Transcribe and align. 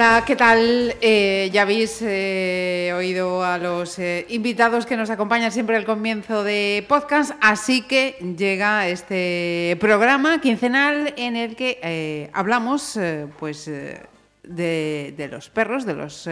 Hola, 0.00 0.24
¿qué 0.26 0.34
tal? 0.34 0.96
Eh, 1.02 1.50
ya 1.52 1.60
habéis 1.60 2.00
eh, 2.00 2.90
oído 2.96 3.44
a 3.44 3.58
los 3.58 3.98
eh, 3.98 4.24
invitados 4.30 4.86
que 4.86 4.96
nos 4.96 5.10
acompañan 5.10 5.52
siempre 5.52 5.76
al 5.76 5.84
comienzo 5.84 6.42
de 6.42 6.86
podcast, 6.88 7.32
así 7.42 7.82
que 7.82 8.16
llega 8.38 8.88
este 8.88 9.76
programa 9.78 10.40
quincenal 10.40 11.12
en 11.18 11.36
el 11.36 11.54
que 11.54 12.30
hablamos 12.32 12.98
pues, 13.38 13.66
de, 13.66 14.00
de, 14.42 15.28
los 15.30 15.50
perros, 15.50 15.84
de 15.84 15.92
los 15.92 16.26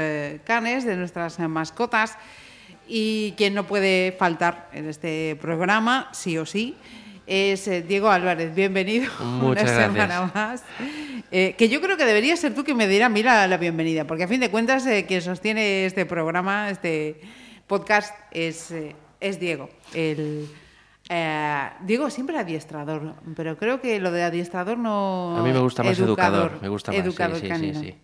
canes, 0.45 0.87
de 0.87 0.97
nuestras 0.97 1.39
mascotas 1.39 2.17
y 2.87 3.35
quien 3.37 3.53
no 3.53 3.67
puede 3.67 4.17
faltar 4.19 4.71
en 4.73 4.89
este 4.89 5.37
programa, 5.43 6.09
sí 6.13 6.39
o 6.39 6.47
sí, 6.47 6.75
es 7.29 7.69
eh, 7.69 7.83
Diego 7.83 8.11
Álvarez. 8.11 8.55
Bienvenido 8.55 9.11
Muchas 9.21 9.65
una 9.65 9.73
gracias. 9.73 9.93
semana 9.93 10.33
más. 10.35 10.65
Eh, 11.31 11.55
que 11.59 11.69
yo 11.69 11.83
creo 11.83 11.99
que 11.99 12.07
debería 12.07 12.37
ser 12.37 12.55
tú 12.55 12.65
que 12.65 12.75
me 12.75 12.89
diera 12.89 13.07
a 13.07 13.09
mí 13.11 13.23
la, 13.23 13.47
la 13.47 13.59
bienvenida, 13.59 14.07
porque 14.07 14.25
a 14.25 14.29
fin 14.29 14.41
de 14.41 14.51
cuentas 14.51 14.87
eh, 14.87 15.05
quien 15.07 15.21
sostiene 15.21 15.85
este 15.85 16.07
programa, 16.07 16.71
este 16.71 17.21
podcast, 17.67 18.15
es, 18.31 18.71
eh, 18.71 18.97
es 19.21 19.39
Diego. 19.39 19.69
El, 19.93 20.49
Diego 21.81 22.11
siempre 22.11 22.39
adiestrador, 22.39 23.15
pero 23.35 23.57
creo 23.57 23.81
que 23.81 23.99
lo 23.99 24.11
de 24.11 24.25
adiestrador 24.25 24.77
no... 24.79 25.37
A 25.39 25.43
mí 25.43 25.53
me 25.53 25.59
gusta 25.59 25.83
más 25.83 25.99
educador, 25.99 26.59
me 26.61 26.69
gusta 26.69 26.93
más, 26.93 27.01
Educador 27.01 27.37
sí, 27.37 27.43
sí, 27.43 27.49
canino. 27.49 27.81
sí. 27.81 27.95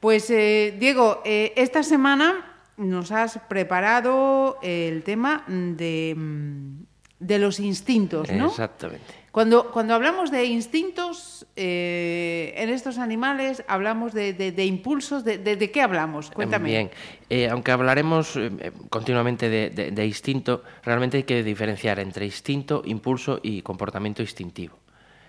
Pues 0.00 0.28
Diego, 0.28 1.22
esta 1.24 1.82
semana 1.82 2.56
nos 2.76 3.10
has 3.10 3.38
preparado 3.48 4.58
el 4.62 5.02
tema 5.02 5.44
de, 5.48 6.14
mm, 6.14 6.82
de 7.18 7.38
los 7.38 7.60
instintos, 7.60 8.30
¿no? 8.30 8.46
Exactamente. 8.48 9.14
Cuando, 9.32 9.70
cuando 9.70 9.94
hablamos 9.94 10.30
de 10.30 10.44
instintos 10.46 11.46
eh, 11.56 12.54
en 12.56 12.70
estos 12.70 12.98
animales, 12.98 13.62
hablamos 13.68 14.12
de, 14.14 14.32
de- 14.32 14.52
de 14.52 14.64
impulsos, 14.64 15.24
de, 15.24 15.70
qué 15.70 15.82
hablamos? 15.82 16.30
Cuéntame. 16.30 16.68
Bien, 16.70 16.90
Eh, 17.28 17.48
aunque 17.48 17.70
hablaremos 17.72 18.36
eh, 18.36 18.72
continuamente 18.88 19.48
de, 19.50 20.06
instinto, 20.06 20.62
realmente 20.82 21.18
hay 21.18 21.22
que 21.24 21.42
diferenciar 21.42 21.98
entre 22.00 22.24
instinto, 22.24 22.82
impulso 22.84 23.40
y 23.42 23.62
comportamiento 23.62 24.22
instintivo. 24.22 24.78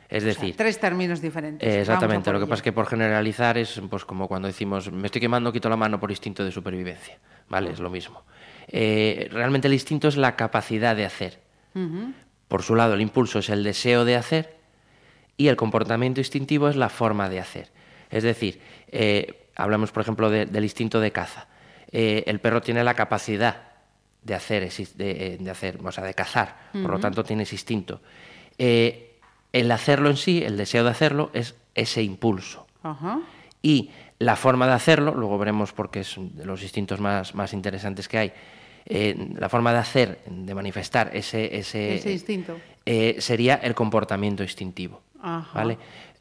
Es 0.09 0.23
decir, 0.23 0.55
Tres 0.55 0.79
términos 0.79 1.21
diferentes. 1.21 1.67
exactamente, 1.73 2.31
lo 2.31 2.39
que 2.39 2.45
pasa 2.45 2.59
es 2.59 2.61
que 2.63 2.71
por 2.71 2.87
generalizar 2.87 3.57
es 3.57 3.81
pues 3.89 4.05
como 4.05 4.29
cuando 4.29 4.47
decimos 4.47 4.89
me 4.89 5.07
estoy 5.07 5.19
quemando, 5.19 5.51
quito 5.51 5.67
la 5.69 5.75
mano 5.75 5.99
por 5.99 6.11
instinto 6.11 6.45
de 6.45 6.51
supervivencia. 6.51 7.17
¿Vale? 7.49 7.71
Es 7.71 7.79
lo 7.79 7.89
mismo. 7.89 8.23
Realmente 8.71 9.67
el 9.67 9.73
instinto 9.73 10.07
es 10.07 10.15
la 10.17 10.35
capacidad 10.37 10.95
de 10.95 11.05
hacer. 11.05 11.46
Por 12.47 12.63
su 12.63 12.75
lado, 12.75 12.93
el 12.93 13.01
impulso 13.01 13.39
es 13.39 13.49
el 13.49 13.63
deseo 13.63 14.05
de 14.05 14.15
hacer 14.15 14.55
y 15.35 15.47
el 15.49 15.55
comportamiento 15.55 16.19
instintivo 16.21 16.69
es 16.69 16.75
la 16.75 16.89
forma 16.89 17.29
de 17.29 17.39
hacer. 17.39 17.69
Es 18.09 18.23
decir, 18.23 18.59
eh, 18.89 19.47
hablamos, 19.55 19.91
por 19.91 20.01
ejemplo, 20.01 20.29
de- 20.29 20.45
del 20.45 20.63
instinto 20.63 20.99
de 20.99 21.11
caza. 21.11 21.47
Eh, 21.91 22.23
el 22.27 22.39
perro 22.39 22.61
tiene 22.61 22.83
la 22.83 22.93
capacidad 22.93 23.63
de 24.23 24.33
hacer, 24.35 24.69
de, 24.95 25.11
eh, 25.11 25.37
de 25.39 25.51
hacer, 25.51 25.79
o 25.83 25.91
sea, 25.91 26.03
de 26.03 26.13
cazar, 26.13 26.57
por 26.71 26.91
lo 26.91 26.99
tanto 26.99 27.23
tiene 27.23 27.43
ese 27.43 27.55
instinto. 27.55 28.01
Eh, 28.57 29.19
el 29.53 29.71
hacerlo 29.71 30.09
en 30.09 30.17
sí, 30.17 30.43
el 30.43 30.57
deseo 30.57 30.83
de 30.83 30.89
hacerlo, 30.89 31.29
es 31.33 31.55
ese 31.75 32.01
impulso. 32.03 32.67
Y 33.61 33.91
la 34.19 34.35
forma 34.35 34.67
de 34.67 34.73
hacerlo, 34.73 35.13
luego 35.15 35.37
veremos 35.37 35.73
porque 35.73 36.01
es 36.01 36.15
de 36.17 36.45
los 36.45 36.63
instintos 36.63 36.99
más, 36.99 37.35
más 37.35 37.53
interesantes 37.53 38.07
que 38.07 38.17
hay, 38.17 38.33
eh, 38.87 39.15
la 39.37 39.49
forma 39.49 39.71
de 39.73 39.79
hacer, 39.79 40.19
de 40.25 40.55
manifestar 40.55 41.11
ese, 41.13 41.57
ese, 41.57 41.95
Ese 41.95 42.11
instinto. 42.13 42.57
eh, 42.85 43.17
sería 43.19 43.55
el 43.55 43.75
comportamiento 43.75 44.41
instintivo. 44.43 45.01
Ajá. 45.21 45.51
¿Vale? 45.53 45.77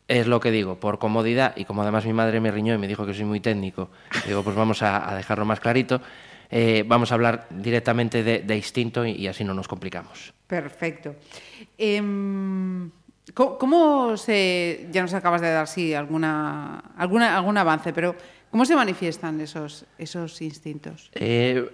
Es 0.08 0.26
lo 0.26 0.38
que 0.38 0.50
digo, 0.50 0.78
por 0.78 0.98
comodidad, 0.98 1.54
y 1.56 1.64
como 1.64 1.82
además 1.82 2.04
mi 2.06 2.12
madre 2.12 2.40
me 2.40 2.50
riñó 2.50 2.74
y 2.74 2.78
me 2.78 2.86
dijo 2.86 3.04
que 3.06 3.14
soy 3.14 3.24
muy 3.24 3.40
técnico, 3.40 3.88
digo, 4.26 4.42
pues 4.44 4.54
vamos 4.54 4.82
a, 4.82 5.10
a 5.10 5.16
dejarlo 5.16 5.44
más 5.44 5.58
clarito, 5.58 6.00
eh, 6.48 6.84
vamos 6.86 7.10
a 7.10 7.14
hablar 7.16 7.48
directamente 7.50 8.22
de, 8.22 8.38
de 8.40 8.56
instinto 8.56 9.04
y, 9.04 9.12
y 9.12 9.26
así 9.26 9.42
no 9.42 9.52
nos 9.52 9.66
complicamos. 9.66 10.32
Perfecto. 10.46 11.16
Em, 11.76 12.90
¿cómo, 13.34 13.58
cómo 13.58 14.16
se, 14.16 14.86
ya 14.92 15.02
nos 15.02 15.12
acabas 15.14 15.40
de 15.40 15.50
dar 15.50 15.66
sí 15.66 15.92
alguna, 15.94 16.78
alguna, 16.96 17.36
algún 17.36 17.58
avance, 17.58 17.92
pero 17.92 18.14
cómo 18.56 18.64
se 18.64 18.74
manifiestan 18.74 19.38
esos, 19.42 19.84
esos 19.98 20.40
instintos? 20.40 21.10
Eh, 21.12 21.68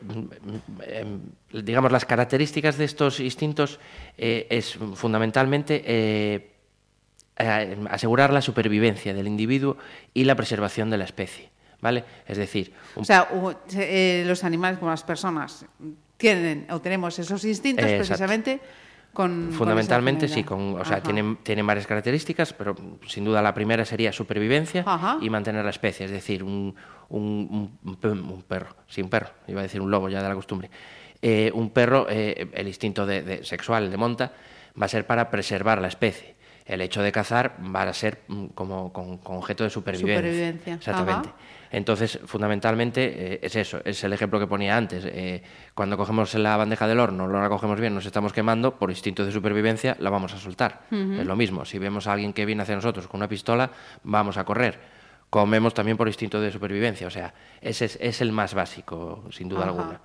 em, 0.85 1.21
digamos, 1.53 1.93
las 1.93 2.05
características 2.05 2.77
de 2.77 2.87
estos 2.87 3.21
instintos 3.21 3.79
eh, 4.19 4.49
es 4.51 4.77
fundamentalmente 4.97 5.81
eh, 5.87 6.51
eh, 7.39 7.77
asegurar 7.89 8.33
la 8.33 8.43
supervivencia 8.43 9.15
del 9.15 9.29
individuo 9.29 9.77
y 10.13 10.25
la 10.25 10.35
preservación 10.35 10.91
de 10.91 10.99
la 10.99 11.05
especie. 11.05 11.51
¿Vale? 11.81 12.03
Es 12.27 12.37
decir, 12.37 12.73
un 12.97 13.03
O 13.03 13.05
sea, 13.05 13.29
eh, 13.77 14.25
los 14.27 14.43
animales 14.43 14.81
como 14.81 14.91
las 14.91 15.05
personas 15.05 15.65
tienen 16.17 16.67
o 16.71 16.81
tenemos 16.81 17.17
esos 17.17 17.45
instintos 17.45 17.87
exacto. 17.87 18.59
Con 19.13 19.51
Fundamentalmente 19.53 20.27
sí, 20.29 20.43
con, 20.45 20.81
o 20.81 20.85
sea, 20.85 21.03
tienen, 21.03 21.37
tienen 21.43 21.67
varias 21.67 21.87
características, 21.87 22.53
pero 22.53 22.75
sin 23.07 23.25
duda 23.25 23.43
la 23.43 23.53
primera 23.53 23.85
sería 23.85 24.13
supervivencia 24.13 24.83
Ajá. 24.87 25.19
y 25.21 25.29
mantener 25.29 25.65
la 25.65 25.71
especie, 25.71 26.07
es 26.07 26.13
decir, 26.13 26.43
un, 26.43 26.75
un- 27.11 27.79
un 27.85 27.97
pe- 27.97 28.09
un 28.09 28.43
perro, 28.43 28.75
sí, 28.89 29.03
un 29.03 29.11
perro, 29.11 29.29
iba 29.49 29.61
a 29.61 29.63
decir 29.65 29.81
un 29.81 29.91
lobo 29.91 30.09
ya 30.09 30.23
de 30.23 30.29
la 30.29 30.35
costumbre. 30.35 30.71
Eh, 31.21 31.51
un 31.55 31.71
perro, 31.71 32.07
eh, 32.09 32.49
el 32.55 32.67
instinto 32.67 33.05
de, 33.07 33.23
de- 33.23 33.45
sexual, 33.45 33.85
el 33.85 33.91
de 33.91 33.97
monta, 33.97 34.33
va 34.81 34.87
a 34.87 34.89
ser 34.89 35.07
para 35.07 35.31
preservar 35.31 35.81
la 35.81 35.89
especie. 35.89 36.35
El 36.65 36.81
hecho 36.81 37.03
de 37.03 37.13
cazar 37.13 37.57
va 37.75 37.83
a 37.83 37.93
ser 37.93 38.21
mm, 38.29 38.47
como 38.55 38.93
con, 38.93 39.19
con 39.19 39.37
objeto 39.37 39.63
de 39.65 39.71
supervivencia. 39.71 40.17
Supervivencia, 40.23 40.75
Exactamente. 40.75 41.29
ajá. 41.29 41.39
Entonces, 41.73 42.21
fundamentalmente 42.27 43.35
eh, 43.35 43.41
es 43.43 43.57
eso, 43.57 43.81
es 43.85 44.05
el 44.05 44.13
ejemplo 44.13 44.39
que 44.39 44.47
ponía 44.47 44.77
antes. 44.77 45.05
eh, 45.07 45.43
cuando 45.75 45.97
cogemos 45.97 46.35
la 46.35 46.57
bandeja 46.59 46.87
del 46.87 47.01
horno, 47.01 47.27
no 47.27 47.41
la 47.41 47.49
cogemos 47.49 47.81
bien, 47.81 47.95
nos 47.95 48.05
estamos 48.05 48.33
quemando, 48.35 48.77
por 48.79 48.91
instinto 48.91 49.25
de 49.25 49.33
supervivencia 49.33 49.97
la 49.99 50.11
vamos 50.11 50.35
a 50.35 50.39
soltar. 50.39 50.83
Es 50.91 51.27
lo 51.27 51.35
mismo, 51.35 51.65
si 51.65 51.79
vemos 51.79 52.07
a 52.07 52.13
alguien 52.13 52.35
que 52.35 52.45
viene 52.45 52.63
hacia 52.63 52.75
nosotros 52.77 53.09
con 53.09 53.19
una 53.21 53.29
pistola, 53.29 53.71
vamos 54.05 54.37
a 54.37 54.45
correr. 54.45 54.79
Comemos 55.31 55.73
también 55.73 55.97
por 55.97 56.09
instinto 56.09 56.43
de 56.43 56.53
supervivencia, 56.53 57.07
o 57.07 57.11
sea, 57.11 57.33
ese 57.63 57.87
es, 57.87 57.99
es 58.01 58.21
el 58.21 58.33
más 58.33 58.53
básico, 58.53 59.25
sin 59.31 59.49
duda 59.49 59.63
Ajá. 59.63 59.71
alguna. 59.71 60.01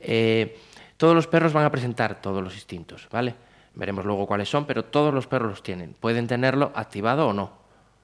Eh, 0.00 0.58
todos 0.96 1.14
los 1.14 1.28
perros 1.28 1.52
van 1.52 1.64
a 1.64 1.70
presentar 1.70 2.20
todos 2.20 2.42
los 2.42 2.54
instintos, 2.54 3.08
¿vale? 3.12 3.36
Veremos 3.76 4.04
luego 4.04 4.26
cuáles 4.26 4.48
son, 4.48 4.64
pero 4.66 4.84
todos 4.84 5.14
los 5.14 5.28
perros 5.28 5.50
los 5.50 5.62
tienen. 5.62 5.94
Pueden 5.94 6.26
tenerlo 6.26 6.72
activado 6.74 7.28
o 7.28 7.32
no, 7.32 7.52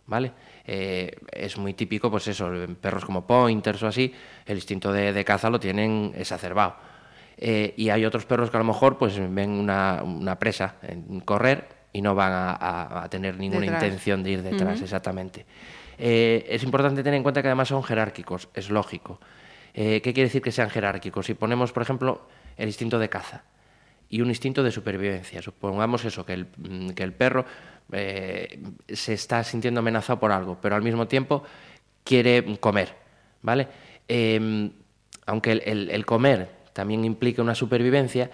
¿vale? 0.06 0.32
Eh, 0.66 1.16
es 1.32 1.56
muy 1.58 1.74
típico, 1.74 2.10
pues 2.10 2.28
eso, 2.28 2.50
perros 2.80 3.04
como 3.04 3.26
pointers 3.26 3.82
o 3.82 3.86
así, 3.88 4.12
el 4.46 4.56
instinto 4.56 4.92
de, 4.92 5.12
de 5.12 5.24
caza 5.24 5.50
lo 5.50 5.58
tienen 5.58 6.12
exacerbado. 6.16 6.76
Eh, 7.36 7.72
y 7.76 7.88
hay 7.88 8.04
otros 8.04 8.26
perros 8.26 8.50
que 8.50 8.56
a 8.58 8.60
lo 8.60 8.66
mejor 8.66 8.98
pues 8.98 9.18
ven 9.18 9.50
una, 9.50 10.02
una 10.04 10.38
presa 10.38 10.76
en 10.82 11.20
correr 11.20 11.66
y 11.92 12.02
no 12.02 12.14
van 12.14 12.32
a, 12.32 12.50
a- 12.52 13.04
a 13.04 13.08
tener 13.10 13.38
ninguna 13.38 13.62
Detrás. 13.62 13.82
intención 13.84 14.22
de 14.22 14.30
ir 14.32 14.42
detrás, 14.42 14.80
exactamente. 14.82 15.46
Eh, 15.98 16.46
es 16.48 16.62
importante 16.62 17.02
tener 17.02 17.16
en 17.16 17.22
cuenta 17.22 17.40
que 17.42 17.48
además 17.48 17.68
son 17.68 17.82
jerárquicos, 17.82 18.48
es 18.54 18.70
lógico. 18.70 19.18
Eh, 19.74 20.00
¿Qué 20.02 20.12
quiere 20.12 20.28
decir 20.28 20.42
que 20.42 20.52
sean 20.52 20.68
jerárquicos? 20.70 21.26
Si 21.26 21.34
ponemos, 21.34 21.72
por 21.72 21.82
ejemplo, 21.82 22.28
el 22.56 22.68
instinto 22.68 22.98
de 22.98 23.08
caza 23.08 23.44
y 24.08 24.20
un 24.20 24.28
instinto 24.28 24.62
de 24.62 24.70
supervivencia, 24.72 25.40
supongamos 25.40 26.04
eso, 26.04 26.26
que 26.26 26.32
el, 26.34 26.46
mm, 26.58 26.90
que 26.90 27.02
el 27.04 27.12
perro 27.12 27.44
eh, 27.92 28.60
se 28.88 29.12
está 29.14 29.42
sintiendo 29.44 29.80
amenazado 29.80 30.18
por 30.20 30.32
algo, 30.32 30.58
pero 30.60 30.76
al 30.76 30.82
mismo 30.82 31.06
tiempo 31.08 31.42
quiere 32.04 32.58
comer, 32.58 32.94
¿vale? 33.42 33.68
Eh, 34.08 34.70
aunque 35.26 35.52
el, 35.52 35.62
el- 35.64 35.90
el 35.90 36.06
comer 36.06 36.48
también 36.72 37.04
implica 37.04 37.42
una 37.42 37.54
supervivencia, 37.54 38.30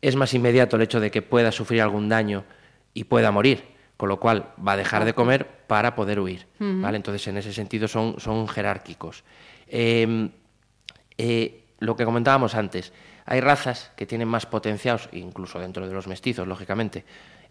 es 0.00 0.14
más 0.16 0.32
inmediato 0.34 0.76
el 0.76 0.82
hecho 0.82 1.00
de 1.00 1.10
que 1.10 1.22
pueda 1.22 1.50
sufrir 1.52 1.82
algún 1.82 2.08
daño 2.08 2.44
y 2.94 3.04
pueda 3.04 3.30
morir, 3.32 3.64
con 3.96 4.08
lo 4.08 4.20
cual 4.20 4.50
va 4.64 4.72
a 4.72 4.76
dejar 4.76 5.04
de 5.04 5.12
comer 5.14 5.46
para 5.66 5.94
poder 5.96 6.20
huir, 6.20 6.46
¿vale? 6.82 6.96
Entonces, 6.96 7.26
en 7.28 7.36
ese 7.38 7.52
sentido 7.52 7.88
son, 7.88 8.20
son 8.20 8.46
jerárquicos. 8.46 9.24
Eh, 9.66 10.30
eh, 11.16 11.64
lo 11.80 11.96
que 11.96 12.04
comentábamos 12.04 12.54
antes, 12.54 12.92
hay 13.24 13.40
razas 13.40 13.92
que 13.96 14.06
tienen 14.06 14.28
más 14.28 14.46
potenciados, 14.46 15.08
incluso 15.12 15.58
dentro 15.58 15.86
de 15.86 15.92
los 15.94 16.06
mestizos, 16.06 16.46
lógicamente, 16.46 17.04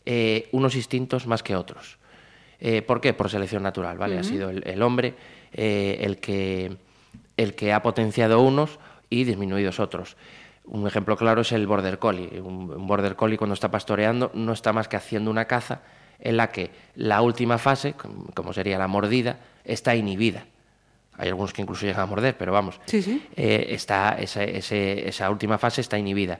eh, 0.09 0.47
unos 0.53 0.75
instintos 0.75 1.27
más 1.27 1.43
que 1.43 1.55
otros. 1.55 1.97
Eh, 2.61 2.81
¿Por 2.81 3.01
qué? 3.01 3.13
Por 3.13 3.29
selección 3.29 3.61
natural, 3.61 3.97
¿vale? 3.97 4.17
Ha 4.17 4.23
sido 4.23 4.49
el, 4.49 4.63
el 4.65 4.81
hombre 4.81 5.13
eh, 5.53 5.97
el, 6.01 6.17
que, 6.19 6.77
el 7.35 7.55
que 7.55 7.73
ha 7.73 7.81
potenciado 7.81 8.41
unos 8.41 8.79
y 9.09 9.25
disminuidos 9.25 9.79
otros. 9.81 10.15
Un 10.63 10.87
ejemplo 10.87 11.17
claro 11.17 11.41
es 11.41 11.51
el 11.51 11.67
border 11.67 11.99
collie. 11.99 12.39
Un, 12.41 12.71
un 12.71 12.87
border 12.87 13.15
collie 13.15 13.37
cuando 13.37 13.53
está 13.53 13.69
pastoreando 13.69 14.31
no 14.33 14.53
está 14.53 14.71
más 14.73 14.87
que 14.87 14.95
haciendo 14.95 15.29
una 15.29 15.45
caza 15.45 15.81
en 16.19 16.37
la 16.37 16.49
que 16.51 16.71
la 16.95 17.21
última 17.21 17.57
fase, 17.57 17.93
como 18.33 18.53
sería 18.53 18.77
la 18.77 18.87
mordida, 18.87 19.39
está 19.65 19.95
inhibida. 19.95 20.45
Hay 21.19 21.27
algunos 21.29 21.51
que 21.53 21.61
incluso 21.61 21.85
llegan 21.85 22.01
a 22.01 22.05
morder, 22.05 22.37
pero 22.37 22.53
vamos, 22.53 22.79
Sí, 22.85 23.01
sí. 23.01 23.21
eh, 23.35 23.67
está, 23.69 24.17
esa, 24.19 24.43
ese- 24.43 25.07
esa 25.07 25.29
última 25.29 25.57
fase 25.57 25.81
está 25.81 25.97
inhibida. 25.97 26.39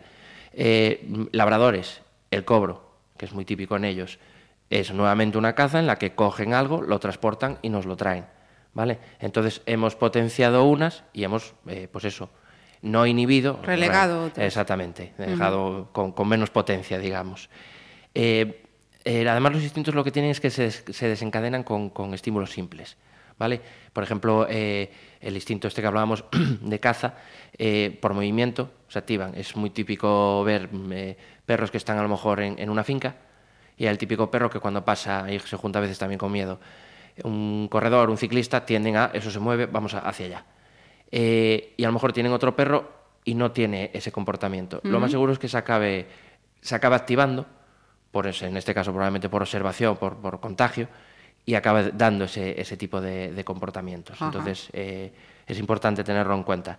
Labradores, 1.32 2.02
el 2.32 2.44
cobro, 2.46 2.87
que 3.18 3.26
es 3.26 3.34
muy 3.34 3.46
típico 3.46 3.76
en 3.76 3.86
ellos, 3.86 4.20
es 4.70 4.94
nuevamente 4.94 5.38
una 5.38 5.54
caza 5.56 5.80
en 5.80 5.88
la 5.88 5.98
que 5.98 6.14
cogen 6.16 6.54
algo, 6.54 6.82
lo 6.82 7.00
transportan 7.00 7.58
y 7.62 7.70
nos 7.70 7.86
lo 7.86 7.96
traen. 7.96 8.26
¿Vale? 8.74 9.00
Entonces 9.20 9.62
hemos 9.66 9.96
potenciado 9.96 10.64
unas 10.66 11.04
y 11.12 11.24
hemos, 11.24 11.56
eh, 11.68 11.88
pues 11.92 12.06
eso, 12.06 12.30
no 12.84 13.08
inhibido. 13.08 13.60
Relegado 13.64 14.26
otras. 14.26 14.46
Exactamente, 14.46 15.14
dejado 15.18 15.90
con, 15.94 16.12
con 16.12 16.28
menos 16.28 16.52
potencia, 16.52 17.00
digamos. 17.00 17.50
Eh, 18.14 18.64
eh, 19.04 19.28
además, 19.28 19.54
los 19.54 19.64
instintos 19.64 19.96
lo 19.96 20.04
que 20.04 20.12
tienen 20.12 20.30
es 20.32 20.40
que 20.40 20.50
se, 20.52 20.64
des- 20.64 20.84
se 20.92 21.08
desencadenan 21.08 21.64
con, 21.64 21.90
con 21.90 22.14
estímulos 22.14 22.52
simples. 22.52 22.98
¿Vale? 23.38 23.62
Por 23.94 24.04
ejemplo, 24.04 24.46
eh, 24.50 24.92
el 25.22 25.36
instinto 25.36 25.68
este 25.68 25.82
que 25.82 25.88
hablábamos 25.88 26.24
de 26.62 26.80
caza, 26.80 27.16
eh, 27.58 27.98
por 28.02 28.14
movimiento 28.14 28.72
se 28.88 29.00
activan. 29.00 29.34
Es 29.36 29.56
muy 29.56 29.70
típico 29.72 30.44
ver 30.44 30.72
mm, 30.72 30.92
eh, 30.94 31.18
perros 31.46 31.72
que 31.72 31.78
están 31.78 31.98
a 31.98 32.04
lo 32.04 32.10
mejor 32.10 32.40
en, 32.42 32.58
en 32.60 32.70
una 32.70 32.84
finca 32.84 33.16
y 33.78 33.86
el 33.86 33.98
típico 33.98 34.30
perro 34.32 34.50
que 34.50 34.60
cuando 34.60 34.84
pasa 34.84 35.32
y 35.32 35.40
se 35.40 35.56
junta 35.58 35.80
a 35.80 35.82
veces 35.82 36.00
también 36.00 36.18
con 36.20 36.32
miedo. 36.32 36.60
Un 37.24 37.68
corredor, 37.70 38.10
un 38.10 38.18
ciclista, 38.18 38.66
tienden 38.66 38.96
a, 38.98 39.12
eso 39.14 39.32
se 39.32 39.40
mueve, 39.40 39.66
vamos 39.66 39.94
a- 39.94 40.00
hacia 40.00 40.26
allá. 40.28 40.46
Y 41.12 41.84
a 41.84 41.88
lo 41.88 41.94
mejor 41.94 42.14
tienen 42.14 42.34
otro 42.34 42.56
perro 42.56 42.92
y 43.24 43.34
no 43.36 43.52
tiene 43.52 43.92
ese 43.94 44.12
comportamiento. 44.12 44.80
Lo 44.84 45.00
más 45.00 45.12
seguro 45.12 45.32
es 45.34 45.40
que 45.40 45.48
se 45.48 45.58
acabe, 45.58 46.08
se 46.62 46.76
acabe 46.76 46.96
activando, 46.96 47.46
por 48.12 48.28
ese- 48.28 48.48
en 48.48 48.58
este 48.58 48.74
caso 48.74 48.92
probablemente 48.92 49.30
por 49.30 49.42
observación, 49.42 49.98
por, 49.98 50.18
por 50.18 50.40
contagio, 50.40 50.88
y 51.48 51.56
acabe 51.56 51.92
dando 51.94 52.26
ese, 52.26 52.60
ese 52.60 52.76
tipo 52.76 53.00
de, 53.00 53.32
de 53.32 53.44
comportamientos. 53.46 54.18
Ajá. 54.18 54.26
Entonces, 54.26 54.70
eh, 54.74 55.14
es 55.48 55.58
importante 55.58 56.04
tenerlo 56.04 56.36
en 56.36 56.44
cuenta. 56.44 56.78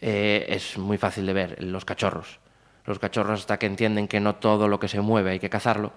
Eh, 0.00 0.44
es 0.48 0.76
muy 0.76 0.98
fácil 0.98 1.24
de 1.24 1.32
ver, 1.32 1.62
los 1.62 1.84
cachorros. 1.84 2.40
Los 2.84 2.98
cachorros, 2.98 3.38
hasta 3.40 3.60
que 3.60 3.66
entienden 3.66 4.08
que 4.08 4.18
no 4.18 4.34
todo 4.34 4.66
lo 4.66 4.80
que 4.80 4.88
se 4.88 5.00
mueve 5.00 5.30
hay 5.30 5.38
que 5.38 5.48
cazarlo, 5.48 5.92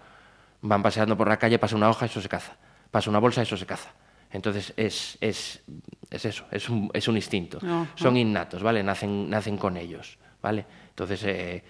van 0.62 0.84
paseando 0.84 1.18
por 1.18 1.28
la 1.28 1.38
calle, 1.38 1.58
pasa 1.58 1.76
una 1.76 1.90
hoja, 1.90 2.06
eso 2.06 2.22
se 2.22 2.30
caza. 2.30 2.54
Pasa 2.92 3.10
una 3.10 3.18
bolsa, 3.18 3.42
eso 3.42 3.58
se 3.58 3.66
caza. 3.66 3.90
Entonces, 4.32 4.72
es, 4.78 5.18
es, 5.20 5.64
es 6.12 6.26
eso, 6.26 6.46
es 6.52 6.70
un, 6.70 6.92
es 6.94 7.08
un 7.08 7.16
instinto. 7.16 7.58
Ajá. 7.58 7.88
Son 7.96 8.16
innatos, 8.18 8.62
¿vale? 8.62 8.84
Nacen, 8.84 9.32
nacen 9.32 9.58
con 9.58 9.78
ellos, 9.78 10.20
¿vale? 10.44 10.64
Entonces, 10.90 11.24
eh, 11.24 11.64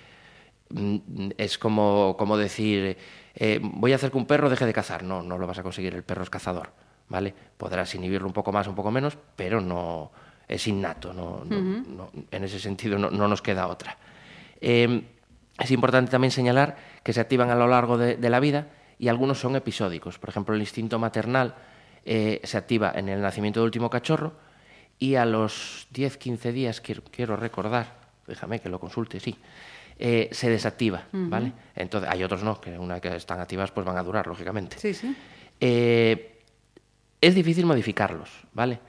es 1.37 1.57
como, 1.57 2.15
como 2.17 2.37
decir, 2.37 2.97
eh, 3.35 3.59
voy 3.61 3.93
a 3.93 3.95
hacer 3.95 4.11
que 4.11 4.17
un 4.17 4.25
perro 4.25 4.49
deje 4.49 4.65
de 4.65 4.73
cazar. 4.73 5.03
No, 5.03 5.21
no 5.21 5.37
lo 5.37 5.47
vas 5.47 5.57
a 5.59 5.63
conseguir, 5.63 5.93
el 5.95 6.03
perro 6.03 6.23
es 6.23 6.29
cazador, 6.29 6.71
¿vale? 7.09 7.33
Podrás 7.57 7.93
inhibirlo 7.95 8.27
un 8.27 8.33
poco 8.33 8.51
más, 8.51 8.67
un 8.67 8.75
poco 8.75 8.91
menos, 8.91 9.17
pero 9.35 9.61
no 9.61 10.11
es 10.47 10.67
innato, 10.67 11.13
no, 11.13 11.43
no- 11.45 11.61
no- 11.87 12.11
en 12.29 12.43
ese 12.43 12.59
sentido 12.59 12.97
no, 12.97 13.09
no 13.09 13.27
nos 13.27 13.41
queda 13.41 13.67
otra. 13.67 13.97
Eh, 14.59 15.03
es 15.59 15.71
importante 15.71 16.11
también 16.11 16.31
señalar 16.31 16.75
que 17.03 17.13
se 17.13 17.19
activan 17.21 17.49
a 17.49 17.55
lo 17.55 17.67
largo 17.67 17.97
de, 17.97 18.17
de 18.17 18.29
la 18.29 18.39
vida 18.39 18.67
y 18.99 19.07
algunos 19.07 19.39
son 19.39 19.55
episódicos. 19.55 20.19
Por 20.19 20.29
ejemplo, 20.29 20.53
el 20.55 20.61
instinto 20.61 20.99
maternal 20.99 21.55
eh, 22.05 22.41
se 22.43 22.57
activa 22.57 22.91
en 22.95 23.09
el 23.09 23.21
nacimiento 23.21 23.59
del 23.59 23.65
último 23.65 23.89
cachorro 23.89 24.33
y 24.99 25.15
a 25.15 25.25
los 25.25 25.87
10-15 25.93 26.51
días, 26.51 26.81
quiero, 26.81 27.03
quiero 27.11 27.35
recordar, 27.35 27.95
déjame 28.27 28.59
que 28.59 28.69
lo 28.69 28.79
consulte, 28.79 29.19
sí, 29.19 29.35
eh, 29.97 30.29
se 30.31 30.49
desactiva, 30.49 31.03
¿vale? 31.11 31.51
Entonces, 31.75 32.09
hay 32.11 32.23
otros 32.23 32.43
no, 32.43 32.59
que 32.59 32.77
una 32.77 32.95
vez 32.95 33.01
que 33.01 33.15
están 33.15 33.39
activas 33.39 33.71
pues 33.71 33.85
van 33.85 33.97
a 33.97 34.03
durar, 34.03 34.27
lógicamente. 34.27 34.77
Sí, 34.79 34.93
sí. 34.93 35.15
Eh, 35.59 36.39
es 37.19 37.35
difícil 37.35 37.65
modificarlos, 37.65 38.29
¿vale? 38.53 38.79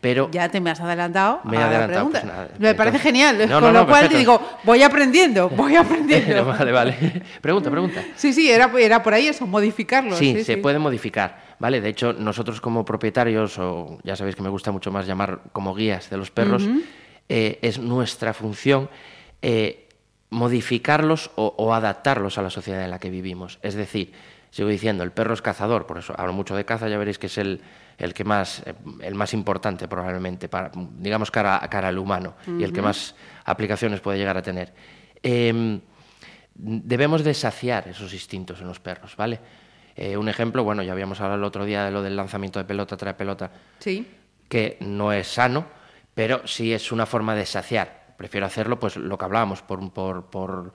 Pero 0.00 0.28
Ya 0.32 0.48
te 0.48 0.60
me 0.60 0.70
has 0.70 0.80
adelantado 0.80 1.40
Me 1.44 1.56
he 1.56 1.58
a 1.58 1.60
la 1.60 1.66
adelantado, 1.68 2.10
pregunta. 2.10 2.20
pues 2.22 2.32
nada, 2.32 2.48
me 2.58 2.74
parece 2.74 2.98
genial. 2.98 3.38
No, 3.48 3.60
con 3.60 3.72
no, 3.72 3.80
lo 3.80 3.86
cual 3.86 4.08
te 4.08 4.18
digo, 4.18 4.40
voy 4.64 4.82
aprendiendo, 4.82 5.48
voy 5.56 5.76
aprendiendo. 5.76 6.44
vale, 6.44 6.72
vale. 6.72 7.22
Pregunta, 7.40 7.70
pregunta. 7.70 8.02
Sí, 8.16 8.32
sí, 8.32 8.50
era, 8.50 8.68
era 8.80 9.00
por 9.02 9.14
ahí 9.14 9.28
eso, 9.28 9.46
modificarlo. 9.46 10.16
Sí, 10.16 10.34
Sí, 10.38 10.44
se 10.44 10.54
sí. 10.54 10.60
puede 10.60 10.80
modificar, 10.80 11.54
¿vale? 11.60 11.80
De 11.80 11.88
hecho, 11.88 12.12
nosotros 12.12 12.60
como 12.60 12.84
propietarios, 12.84 13.56
o 13.60 13.98
ya 14.02 14.16
sabéis 14.16 14.34
que 14.34 14.42
me 14.42 14.48
gusta 14.48 14.72
mucho 14.72 14.90
más 14.90 15.06
llamar 15.06 15.40
como 15.52 15.72
guías 15.72 16.10
de 16.10 16.16
los 16.16 16.32
perros, 16.32 16.64
eh, 17.28 17.60
es 17.62 17.78
nuestra 17.78 18.34
función 18.34 18.90
eh, 19.40 19.81
modificarlos 20.32 21.30
o, 21.36 21.54
o 21.58 21.74
adaptarlos 21.74 22.38
a 22.38 22.42
la 22.42 22.50
sociedad 22.50 22.82
en 22.82 22.90
la 22.90 22.98
que 22.98 23.10
vivimos. 23.10 23.58
Es 23.62 23.74
decir, 23.74 24.12
sigo 24.50 24.68
diciendo, 24.68 25.04
el 25.04 25.12
perro 25.12 25.34
es 25.34 25.42
cazador, 25.42 25.86
por 25.86 25.98
eso 25.98 26.14
hablo 26.16 26.32
mucho 26.32 26.56
de 26.56 26.64
caza, 26.64 26.88
ya 26.88 26.98
veréis 26.98 27.18
que 27.18 27.26
es 27.26 27.38
el, 27.38 27.60
el 27.98 28.14
que 28.14 28.24
más, 28.24 28.62
eh, 28.66 28.74
el 29.02 29.14
más 29.14 29.34
importante 29.34 29.88
probablemente, 29.88 30.48
para, 30.48 30.70
digamos, 30.74 31.30
cara, 31.30 31.60
cara 31.70 31.88
al 31.88 31.98
humano, 31.98 32.34
y 32.58 32.62
el 32.64 32.72
que 32.72 32.82
más 32.82 33.14
aplicaciones 33.44 34.00
puede 34.00 34.18
llegar 34.18 34.36
a 34.36 34.42
tener. 34.42 34.72
Em, 35.22 35.80
debemos 36.54 37.22
de 37.24 37.34
saciar 37.34 37.88
esos 37.88 38.12
instintos 38.12 38.60
en 38.60 38.66
los 38.66 38.80
perros, 38.80 39.14
¿vale? 39.16 39.38
Eh, 39.94 40.16
un 40.16 40.28
ejemplo, 40.28 40.64
bueno, 40.64 40.82
ya 40.82 40.92
habíamos 40.92 41.20
hablado 41.20 41.38
el 41.38 41.44
otro 41.44 41.64
día 41.66 41.84
de 41.84 41.90
lo 41.90 42.02
del 42.02 42.16
lanzamiento 42.16 42.58
de 42.58 42.64
pelota 42.64 42.96
tras 42.96 43.14
pelota, 43.14 43.50
Sí. 43.78 44.06
que 44.48 44.78
no 44.80 45.12
es 45.12 45.28
sano, 45.28 45.66
pero 46.14 46.46
sí 46.46 46.72
es 46.72 46.90
una 46.92 47.06
forma 47.06 47.34
de 47.34 47.46
saciar. 47.46 48.01
Prefiero 48.22 48.46
hacerlo, 48.46 48.78
pues 48.78 48.94
lo 48.96 49.18
que 49.18 49.24
hablábamos, 49.24 49.62
por, 49.62 49.92
por, 49.92 50.26
por, 50.26 50.72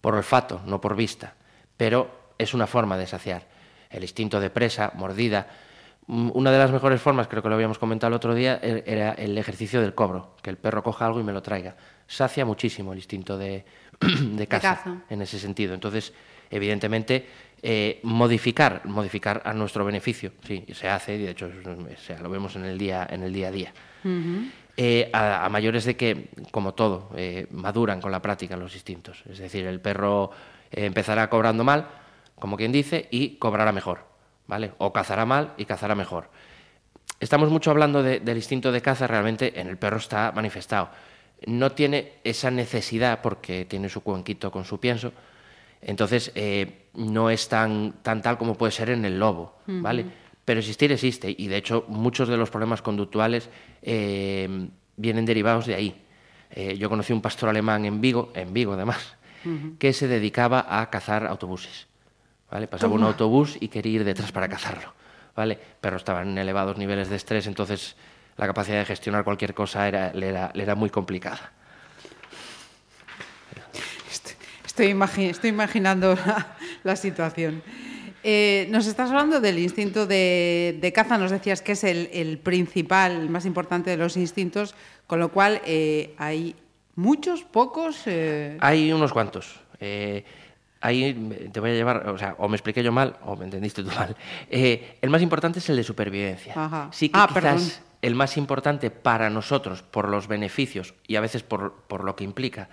por 0.00 0.14
olfato, 0.14 0.62
no 0.64 0.80
por 0.80 0.96
vista, 0.96 1.34
pero 1.76 2.32
es 2.38 2.54
una 2.54 2.66
forma 2.66 2.96
de 2.96 3.06
saciar. 3.06 3.42
El 3.90 4.04
instinto 4.04 4.40
de 4.40 4.48
presa, 4.48 4.90
mordida. 4.94 5.48
Mm, 6.06 6.30
Una 6.32 6.50
de 6.50 6.56
las 6.56 6.70
mejores 6.72 7.02
formas, 7.02 7.28
creo 7.28 7.42
que 7.42 7.50
lo 7.50 7.56
habíamos 7.56 7.78
comentado 7.78 8.08
el 8.08 8.14
otro 8.14 8.34
día, 8.34 8.58
e- 8.62 8.84
era 8.86 9.12
el 9.12 9.36
ejercicio 9.36 9.82
del 9.82 9.94
cobro, 9.94 10.34
que 10.40 10.48
el 10.48 10.56
perro 10.56 10.82
coja 10.82 11.04
algo 11.04 11.20
y 11.20 11.24
me 11.24 11.32
lo 11.34 11.42
traiga. 11.42 11.76
Sacia 12.06 12.46
muchísimo 12.46 12.92
el 12.94 12.98
instinto 13.00 13.36
de, 13.36 13.66
de 14.00 14.46
caza, 14.46 14.76
caza. 14.76 14.96
en 15.10 15.20
ese 15.20 15.38
sentido. 15.38 15.74
Entonces, 15.74 16.14
evidentemente, 16.50 17.28
eh, 17.62 18.00
modificar, 18.02 18.80
modificar 18.86 19.42
a 19.44 19.52
nuestro 19.52 19.84
beneficio, 19.84 20.32
sí, 20.46 20.64
se 20.72 20.88
hace, 20.88 21.16
y 21.16 21.18
de 21.18 21.30
hecho 21.32 21.48
es- 21.48 21.66
o 21.66 21.96
sea, 22.02 22.18
lo 22.20 22.30
vemos 22.30 22.56
en 22.56 22.64
el 22.64 22.78
día, 22.78 23.06
en 23.10 23.22
el 23.24 23.32
día 23.34 23.48
a 23.48 23.50
día. 23.50 23.72
Eh, 24.80 25.10
a, 25.12 25.48
mayores 25.48 25.84
de 25.84 25.96
que, 25.96 26.28
como 26.52 26.72
todo, 26.72 27.10
eh, 27.16 27.48
maduran 27.50 28.00
con 28.00 28.12
la 28.12 28.22
práctica 28.22 28.56
los 28.56 28.74
instintos. 28.74 29.24
Es 29.28 29.38
decir, 29.38 29.66
el 29.66 29.80
perro 29.80 30.30
eh, 30.70 30.84
empezará 30.84 31.28
cobrando 31.28 31.64
mal, 31.64 31.88
como 32.38 32.56
quien 32.56 32.70
dice, 32.70 33.08
y 33.10 33.38
cobrará 33.38 33.72
mejor, 33.72 34.04
¿vale? 34.46 34.70
O 34.78 34.92
cazará 34.92 35.26
mal 35.26 35.52
y 35.56 35.64
cazará 35.64 35.96
mejor. 35.96 36.30
Estamos 37.18 37.50
mucho 37.50 37.72
hablando 37.72 38.04
de- 38.04 38.20
del 38.20 38.36
instinto 38.36 38.70
de 38.70 38.80
caza, 38.80 39.08
realmente 39.08 39.60
en 39.60 39.66
el 39.66 39.78
perro 39.78 39.96
está 39.96 40.30
manifestado. 40.30 40.90
No 41.44 41.72
tiene 41.72 42.12
esa 42.22 42.52
necesidad 42.52 43.20
porque 43.20 43.64
tiene 43.64 43.88
su 43.88 44.02
cuenquito 44.04 44.52
con 44.52 44.64
su 44.64 44.78
pienso, 44.78 45.12
entonces 45.82 46.32
no 46.94 47.30
es 47.30 47.48
tan, 47.48 47.94
tan 48.02 48.22
tal 48.22 48.38
como 48.38 48.54
puede 48.54 48.70
ser 48.70 48.90
en 48.90 49.04
el 49.04 49.18
lobo, 49.18 49.58
¿vale? 49.66 50.04
Pero 50.48 50.60
existir 50.60 50.90
existe 50.90 51.34
y 51.36 51.46
de 51.48 51.58
hecho 51.58 51.84
muchos 51.88 52.26
de 52.26 52.38
los 52.38 52.48
problemas 52.48 52.80
conductuales 52.80 53.50
eh, 53.82 54.48
vienen 54.96 55.26
derivados 55.26 55.66
de 55.66 55.74
ahí. 55.74 56.02
Eh, 56.52 56.78
yo 56.78 56.88
conocí 56.88 57.12
un 57.12 57.20
pastor 57.20 57.50
alemán 57.50 57.84
en 57.84 58.00
Vigo, 58.00 58.32
en 58.34 58.54
Vigo 58.54 58.72
además, 58.72 59.14
que 59.78 59.92
se 59.92 60.08
dedicaba 60.08 60.64
a 60.80 60.88
cazar 60.88 61.26
autobuses. 61.26 61.86
¿vale? 62.50 62.66
Pasaba 62.66 62.94
un 62.94 63.02
autobús 63.02 63.58
y 63.60 63.68
quería 63.68 63.92
ir 63.96 64.04
detrás 64.04 64.32
para 64.32 64.48
cazarlo, 64.48 64.94
¿vale? 65.36 65.58
Pero 65.82 65.98
estaba 65.98 66.22
en 66.22 66.38
elevados 66.38 66.78
niveles 66.78 67.10
de 67.10 67.16
estrés, 67.16 67.46
entonces 67.46 67.94
la 68.38 68.46
capacidad 68.46 68.78
de 68.78 68.86
gestionar 68.86 69.24
cualquier 69.24 69.52
cosa 69.52 69.86
era, 69.86 70.14
le, 70.14 70.28
era, 70.30 70.50
le 70.54 70.62
era 70.62 70.74
muy 70.74 70.88
complicada. 70.88 71.52
Estoy, 74.64 74.86
imagi- 74.94 75.28
estoy 75.28 75.50
imaginando 75.50 76.14
la, 76.26 76.56
la 76.84 76.96
situación. 76.96 77.62
Eh, 78.24 78.66
nos 78.70 78.86
estás 78.86 79.10
hablando 79.10 79.40
del 79.40 79.58
instinto 79.58 80.06
de, 80.06 80.76
de 80.80 80.92
caza, 80.92 81.18
nos 81.18 81.30
decías 81.30 81.62
que 81.62 81.72
es 81.72 81.84
el, 81.84 82.10
el 82.12 82.38
principal, 82.38 83.12
el 83.12 83.30
más 83.30 83.46
importante 83.46 83.90
de 83.90 83.96
los 83.96 84.16
instintos, 84.16 84.74
con 85.06 85.20
lo 85.20 85.30
cual 85.30 85.60
eh, 85.64 86.14
hay 86.18 86.54
muchos, 86.96 87.44
pocos. 87.44 88.02
eh, 88.06 88.56
Hay 88.60 88.92
unos 88.92 89.12
cuantos. 89.12 89.60
Ahí 90.80 91.48
te 91.52 91.58
voy 91.60 91.70
a 91.70 91.74
llevar, 91.74 92.08
o 92.08 92.18
sea, 92.18 92.36
o 92.38 92.48
me 92.48 92.56
expliqué 92.56 92.82
yo 92.84 92.92
mal 92.92 93.16
o 93.24 93.34
me 93.36 93.44
entendiste 93.44 93.82
tú 93.82 93.90
mal. 93.96 94.16
El 94.48 95.10
más 95.10 95.22
importante 95.22 95.58
es 95.58 95.68
el 95.70 95.76
de 95.76 95.82
supervivencia. 95.84 96.52
Ajá. 96.56 96.88
Sí 96.92 97.08
que 97.08 97.18
Ah, 97.18 97.26
quizás 97.28 97.42
perdón. 97.42 97.68
el 98.02 98.14
más 98.14 98.36
importante 98.36 98.90
para 98.90 99.28
nosotros, 99.28 99.82
por 99.82 100.08
los 100.08 100.28
beneficios 100.28 100.94
y 101.08 101.16
a 101.16 101.20
veces 101.20 101.42
por, 101.42 101.72
por 101.88 102.04
lo 102.04 102.14
que 102.14 102.22
implica, 102.24 102.68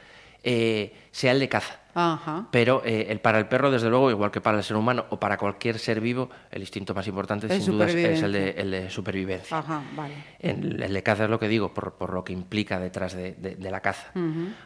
eh, 0.47 0.93
sea 1.11 1.31
el 1.31 1.39
de 1.39 1.49
caza. 1.49 1.79
Ajá. 1.97 2.47
Pero 2.51 2.81
eh, 2.85 3.07
el, 3.09 3.19
para 3.21 3.39
el 3.39 3.47
perro, 3.47 3.71
desde 3.71 3.89
luego, 3.89 4.11
igual 4.11 4.29
que 4.29 4.41
para 4.41 4.57
el 4.57 4.63
ser 4.63 4.75
humano 4.77 5.05
o 5.09 5.19
para 5.19 5.37
cualquier 5.37 5.79
ser 5.79 6.01
vivo, 6.01 6.29
el 6.51 6.61
instinto 6.61 6.93
más 6.93 7.07
importante, 7.07 7.47
El 7.47 7.61
sin 7.61 7.71
duda, 7.71 7.87
es- 7.87 7.95
el 7.95 8.01
de, 8.03 8.11
supervivencia. 8.17 8.61
el 8.61 8.71
de 8.71 8.89
supervivencia. 8.89 9.57
Ajá, 9.57 9.81
vale. 9.95 10.13
El, 10.39 10.83
el 10.83 10.93
de 10.93 11.03
caza 11.03 11.23
es 11.23 11.29
lo 11.29 11.39
que 11.39 11.47
digo, 11.47 11.73
por, 11.73 11.93
por 11.95 12.13
lo 12.13 12.23
que 12.23 12.33
implica 12.33 12.79
detrás 12.79 13.13
de, 13.15 13.31
de- 13.33 13.55
de 13.55 13.71
la 13.71 13.79
caza. 13.81 14.11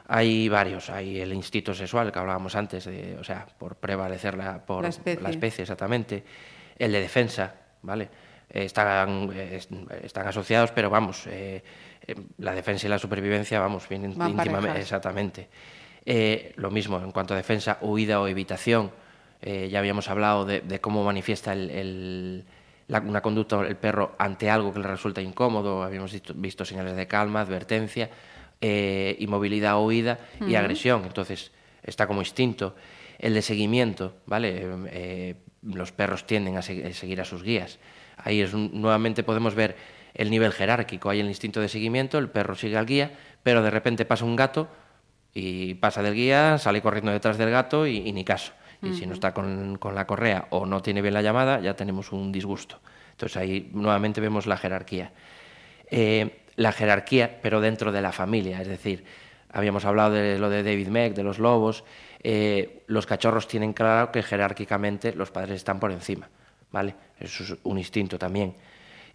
Hay 0.07 0.49
varios, 0.49 0.89
hay 0.89 1.19
el 1.21 1.31
instinto 1.33 1.73
sexual 1.73 2.11
que 2.11 2.19
hablábamos 2.19 2.55
antes, 2.55 2.85
de, 2.85 3.15
o 3.19 3.23
sea, 3.23 3.45
por 3.57 3.75
prevalecer 3.75 4.35
la, 4.35 4.65
por 4.65 4.83
La 4.83 5.29
especie. 5.29 5.61
exactamente. 5.61 6.23
El 6.77 6.91
de 6.91 6.99
defensa, 7.01 7.53
¿vale? 7.83 8.09
Están, 8.49 9.29
eh, 9.33 9.57
est- 9.57 9.71
están 10.03 10.27
asociados, 10.27 10.71
pero 10.71 10.89
vamos, 10.89 11.27
eh, 11.27 11.63
eh, 12.07 12.15
la 12.39 12.53
defensa 12.55 12.87
y 12.87 12.89
la 12.89 12.97
supervivencia, 12.99 13.59
vamos, 13.59 13.87
vienen 13.87 14.17
Van 14.17 14.31
íntimamente, 14.31 14.67
parejas. 14.69 14.81
exactamente. 14.87 15.49
Lo 16.55 16.71
mismo 16.71 16.99
en 16.99 17.11
cuanto 17.11 17.33
a 17.33 17.37
defensa, 17.37 17.77
huida 17.81 18.19
o 18.21 18.27
evitación. 18.27 18.91
Ya 19.41 19.79
habíamos 19.79 20.09
hablado 20.09 20.43
de, 20.45 20.61
de 20.61 20.81
cómo 20.81 21.03
manifiesta 21.03 21.53
el- 21.53 21.69
el- 21.69 22.45
la- 22.87 22.99
una 22.99 23.21
conducta 23.21 23.61
el 23.61 23.75
perro 23.77 24.15
ante 24.17 24.49
algo 24.49 24.73
que 24.73 24.79
le 24.79 24.87
resulta 24.87 25.21
incómodo. 25.21 25.83
Habíamos 25.83 26.11
visto, 26.11 26.33
visto 26.35 26.65
señales 26.65 26.95
de 26.95 27.05
calma, 27.07 27.41
advertencia, 27.41 28.09
eh, 28.59 29.15
inmovilidad 29.19 29.75
o 29.77 29.85
huida 29.85 30.17
y 30.47 30.55
agresión. 30.55 31.03
Entonces, 31.05 31.51
está 31.83 32.07
como 32.07 32.21
instinto. 32.21 32.75
El 33.19 33.33
de 33.35 33.41
seguimiento, 33.43 34.15
¿vale? 34.25 34.57
Eh, 34.57 34.65
eh, 34.91 35.35
los 35.61 35.91
perros 35.91 36.25
tienden 36.25 36.57
a, 36.57 36.61
se- 36.63 36.87
a 36.87 36.93
seguir 36.93 37.21
a 37.21 37.25
sus 37.25 37.43
guías. 37.43 37.77
Ahí 38.23 38.41
es 38.41 38.53
un- 38.53 38.71
nuevamente 38.73 39.23
podemos 39.23 39.55
ver 39.55 39.75
el 40.13 40.29
nivel 40.29 40.51
jerárquico. 40.51 41.09
Hay 41.09 41.19
el 41.19 41.27
instinto 41.27 41.61
de 41.61 41.69
seguimiento, 41.69 42.17
el 42.17 42.29
perro 42.29 42.55
sigue 42.55 42.77
al 42.77 42.85
guía, 42.85 43.11
pero 43.43 43.61
de 43.63 43.69
repente 43.71 44.05
pasa 44.05 44.25
un 44.25 44.35
gato 44.35 44.67
y 45.33 45.75
pasa 45.75 46.01
del 46.01 46.13
guía, 46.15 46.57
sale 46.57 46.81
corriendo 46.81 47.11
detrás 47.11 47.37
del 47.37 47.51
gato 47.51 47.85
y, 47.87 47.97
y 47.97 48.11
ni 48.11 48.23
caso. 48.25 48.53
Y 48.81 48.93
si 48.93 49.05
no 49.05 49.13
está 49.13 49.33
con, 49.33 49.77
con 49.77 49.93
la 49.93 50.07
correa 50.07 50.47
o 50.51 50.65
no 50.65 50.81
tiene 50.81 51.01
bien 51.01 51.13
la 51.13 51.21
llamada, 51.21 51.59
ya 51.59 51.75
tenemos 51.75 52.11
un 52.13 52.31
disgusto. 52.31 52.79
Entonces 53.11 53.35
ahí 53.37 53.69
nuevamente 53.73 54.21
vemos 54.21 54.45
la 54.47 54.55
jerarquía. 54.57 55.11
Eh, 55.91 56.41
la 56.55 56.71
jerarquía, 56.71 57.39
pero 57.41 57.61
dentro 57.61 57.91
de 57.91 58.01
la 58.01 58.11
familia, 58.11 58.61
es 58.61 58.67
decir, 58.67 59.03
habíamos 59.51 59.85
hablado 59.85 60.11
de 60.11 60.37
lo 60.39 60.49
de 60.49 60.63
David 60.63 60.87
Meck, 60.87 61.13
de 61.13 61.23
los 61.23 61.39
lobos, 61.39 61.83
eh, 62.23 62.83
los 62.87 63.05
cachorros 63.05 63.47
tienen 63.47 63.73
claro 63.73 64.11
que 64.11 64.21
jerárquicamente 64.23 65.13
los 65.13 65.31
padres 65.31 65.55
están 65.55 65.79
por 65.79 65.91
encima, 65.91 66.29
¿vale? 66.71 66.95
Eso 67.19 67.43
es 67.43 67.55
un 67.63 67.77
instinto 67.77 68.17
también. 68.17 68.55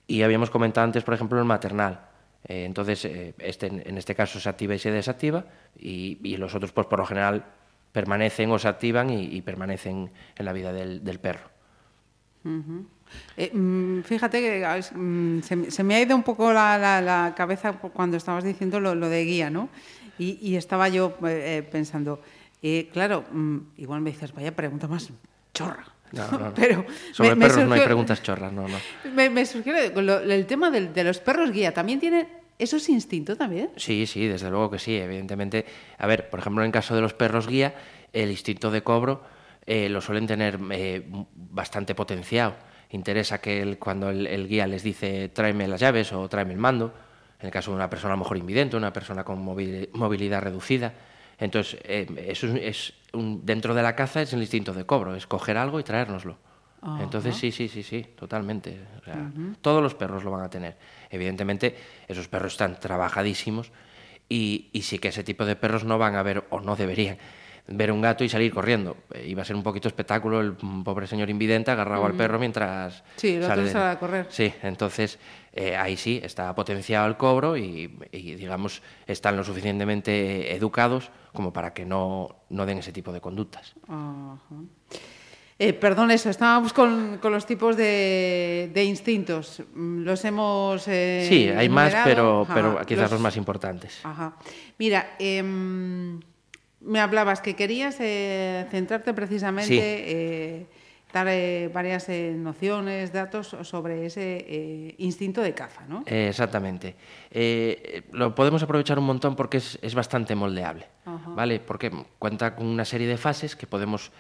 Y 0.07 0.23
habíamos 0.23 0.51
comentado 0.51 0.85
antes, 0.85 1.03
por 1.03 1.15
ejemplo, 1.15 1.39
el 1.39 1.45
maternal. 1.45 2.01
Eh, 2.47 2.65
entonces, 2.65 3.05
eh, 3.07 3.35
este, 3.39 3.67
en 3.69 3.97
este 3.97 4.15
caso 4.15 4.39
se 4.39 4.49
activa 4.49 4.75
y 4.75 4.79
se 4.79 4.91
desactiva, 4.91 5.45
y, 5.79 6.37
los 6.37 6.55
otros, 6.55 6.73
pues 6.73 6.87
por 6.87 6.99
lo 6.99 7.07
general, 7.07 7.45
permanecen 7.93 8.51
o 8.51 8.59
se 8.59 8.69
activan 8.69 9.09
y, 9.11 9.41
permanecen 9.41 10.11
en 10.37 10.45
la 10.45 10.53
vida 10.53 10.73
del, 10.73 11.03
del 11.03 11.21
perro. 11.21 11.49
Eh, 13.37 13.51
mm, 13.55 14.01
fíjate 14.03 14.41
que 14.41 14.83
mm, 14.95 15.41
se, 15.71 15.83
me- 15.85 15.95
ha 15.95 16.01
ido 16.01 16.15
un 16.15 16.23
poco 16.23 16.53
la, 16.53 16.77
la- 16.77 17.01
la 17.01 17.35
cabeza 17.35 17.73
cuando 17.73 18.17
estabas 18.19 18.45
diciendo 18.45 18.81
lo, 18.81 18.95
lo 18.95 19.09
de 19.09 19.25
guía, 19.25 19.49
¿no? 19.49 19.71
Y, 20.19 20.39
y 20.43 20.57
estaba 20.57 20.89
yo 20.91 21.17
pensando, 21.73 22.21
claro, 22.93 23.25
mm, 23.33 23.59
igual 23.79 24.01
me 24.03 24.11
dices, 24.11 24.33
vaya 24.35 24.55
pregunta 24.55 24.87
más 24.87 25.11
chorra. 25.55 25.94
No, 26.13 26.31
no, 26.31 26.39
no. 26.39 26.55
Pero 26.55 26.85
Sobre 27.13 27.31
me- 27.31 27.35
me 27.37 27.47
perros 27.49 27.69
no 27.69 27.75
hay 27.75 27.81
preguntas 27.81 28.23
chorras, 28.23 28.53
no, 28.53 28.69
no. 28.69 28.77
Me, 29.15 29.31
me 29.31 29.45
surgió 29.47 29.75
lo- 30.01 30.21
el 30.21 30.47
tema 30.47 30.71
del- 30.71 30.93
de 30.93 31.05
los 31.05 31.19
perros 31.19 31.51
guía. 31.51 31.73
¿También 31.75 31.99
tienen 32.01 32.29
eso 32.59 32.77
es 32.77 32.89
instinto 32.89 33.37
también? 33.37 33.71
Sí, 33.77 34.07
sí, 34.07 34.27
desde 34.29 34.49
luego 34.51 34.71
que 34.71 34.79
sí, 34.79 34.97
evidentemente. 34.97 35.65
A 35.99 36.07
ver, 36.07 36.31
por 36.31 36.39
ejemplo, 36.41 36.65
en 36.65 36.71
caso 36.71 36.95
de 36.95 37.01
los 37.01 37.15
perros 37.15 37.49
guía, 37.49 37.75
el 38.13 38.31
instinto 38.31 38.71
de 38.71 38.83
cobro 38.83 39.25
eh, 39.67 39.89
lo 39.89 40.01
suelen 40.01 40.27
tener 40.29 40.59
eh, 40.71 41.03
bastante 41.35 41.95
potenciado. 41.97 42.55
Interesa 42.91 43.41
que 43.41 43.61
el- 43.63 43.79
cuando 43.79 44.11
el, 44.11 44.27
el 44.29 44.47
guía 44.47 44.67
les 44.69 44.85
dice 44.85 45.31
tráeme 45.31 45.67
las 45.67 45.81
llaves 45.81 46.13
o 46.13 46.29
tráeme 46.29 46.53
el 46.53 46.59
mando, 46.61 46.95
en 47.41 47.47
el 47.47 47.53
caso 47.53 47.73
de 47.73 47.77
una 47.77 47.91
persona 47.91 48.13
a 48.15 48.17
lo 48.17 48.23
mejor 48.23 48.37
invidente, 48.37 48.77
una 48.77 48.93
persona 48.93 49.25
con 49.25 49.45
movi- 49.45 49.89
movilidad 49.93 50.43
reducida. 50.43 50.93
Entonces, 51.39 51.81
eh, 51.85 52.07
eso 52.29 52.47
es, 52.49 52.55
es 52.63 52.93
un- 53.13 53.45
dentro 53.45 53.75
de 53.75 53.83
la 53.83 53.95
caza 53.97 54.23
es 54.23 54.33
el 54.33 54.41
instinto 54.41 54.73
de 54.73 54.85
cobro, 54.85 55.15
es 55.15 55.27
coger 55.27 55.57
algo 55.57 55.81
y 55.81 55.83
traérnoslo. 55.85 56.39
Entonces, 57.01 57.37
sí, 57.37 57.51
sí, 57.51 57.69
sí, 57.69 57.83
sí, 57.83 58.07
totalmente. 58.17 58.79
O 59.01 59.05
sea, 59.05 59.31
Todos 59.61 59.83
los 59.83 59.95
perros 59.95 60.23
lo 60.23 60.31
van 60.31 60.43
a 60.45 60.51
tener. 60.51 60.77
Evidentemente, 61.11 61.75
esos 62.07 62.29
perros 62.29 62.53
están 62.53 62.79
trabajadísimos 62.79 63.73
y, 64.29 64.69
y 64.73 64.83
sí 64.83 64.99
que 64.99 65.09
ese 65.09 65.25
tipo 65.25 65.45
de 65.45 65.57
perros 65.57 65.85
no 65.85 65.99
van 65.99 66.15
a 66.17 66.23
ver, 66.23 66.45
o 66.51 66.61
no 66.61 66.77
deberían, 66.77 67.19
ver 67.67 67.91
un 67.93 68.01
gato 68.03 68.25
y 68.25 68.29
salir 68.29 68.53
corriendo. 68.53 68.97
Eh, 69.15 69.27
iba 69.29 69.41
a 69.43 69.45
ser 69.45 69.57
un 69.57 69.63
poquito 69.63 69.89
espectáculo 69.89 70.41
el 70.41 70.55
mm, 70.61 70.83
pobre 70.83 71.07
señor 71.07 71.31
invidente 71.31 71.71
agarrado 71.71 72.05
al 72.05 72.15
perro 72.15 72.39
mientras 72.39 73.03
Sí, 73.17 73.37
de- 73.37 73.47
sale 73.47 73.71
a 73.73 73.99
correr. 73.99 74.27
Sí, 74.29 74.53
entonces 74.63 75.19
eh, 75.53 75.75
ahí 75.77 75.97
sí 75.97 76.21
está 76.23 76.55
potenciado 76.55 77.07
el 77.07 77.17
cobro 77.17 77.57
y, 77.57 77.99
y, 78.13 78.35
digamos, 78.35 78.83
están 79.07 79.37
lo 79.37 79.45
suficientemente 79.45 80.55
educados 80.55 81.11
como 81.33 81.53
para 81.53 81.73
que 81.73 81.85
no, 81.87 82.37
no 82.51 82.67
den 82.67 82.79
ese 82.79 82.93
tipo 82.93 83.13
de 83.13 83.21
conductas. 83.23 83.75
Eh, 85.57 85.73
perdón, 85.73 86.11
eso, 86.11 86.31
estábamos 86.31 86.73
con, 86.73 87.19
con 87.19 87.33
los 87.33 87.47
tipos 87.47 87.77
de, 87.77 88.71
de 88.75 88.85
instintos. 88.85 89.63
Mm, 89.75 90.03
Los 90.03 90.25
hemos. 90.25 90.87
eh, 90.89 91.25
Sí, 91.29 91.49
hay 91.49 91.69
más, 91.69 91.95
pero, 92.05 92.43
Ajá, 92.43 92.55
pero 92.55 92.81
quizás 92.85 93.11
los 93.11 93.21
más 93.21 93.37
importantes. 93.37 94.01
Ajá. 94.03 94.37
Mira, 94.79 95.15
em, 95.21 96.21
me 96.85 97.01
hablabas 97.01 97.41
que 97.41 97.55
querías 97.57 97.97
eh, 98.01 98.67
centrarte 98.71 99.13
precisamente, 99.15 99.69
Sí. 99.69 99.81
eh, 99.83 100.67
dar 101.13 101.29
eh, 101.29 101.71
varias 101.73 102.09
eh, 102.09 102.35
nociones, 102.37 103.13
datos 103.13 103.57
sobre 103.63 104.05
ese 104.07 104.45
eh, 104.49 104.95
instinto 104.99 105.41
de 105.43 105.55
caza, 105.55 105.87
¿no? 105.89 106.03
Eh, 106.07 106.27
exactamente. 106.29 106.97
Lo 108.13 108.35
podemos 108.35 108.63
aprovechar 108.63 108.99
un 108.99 109.07
montón 109.07 109.37
porque 109.37 109.59
es, 109.59 109.79
es 109.81 109.95
bastante 109.95 110.35
moldeable, 110.35 110.87
Ajá. 111.07 111.31
¿vale? 111.31 111.61
Porque 111.61 111.91
cuenta 112.19 112.55
con 112.57 112.67
una 112.67 112.85
serie 112.85 113.07
de 113.07 113.17
fases 113.17 113.55
que 113.57 113.67
podemos 113.67 114.11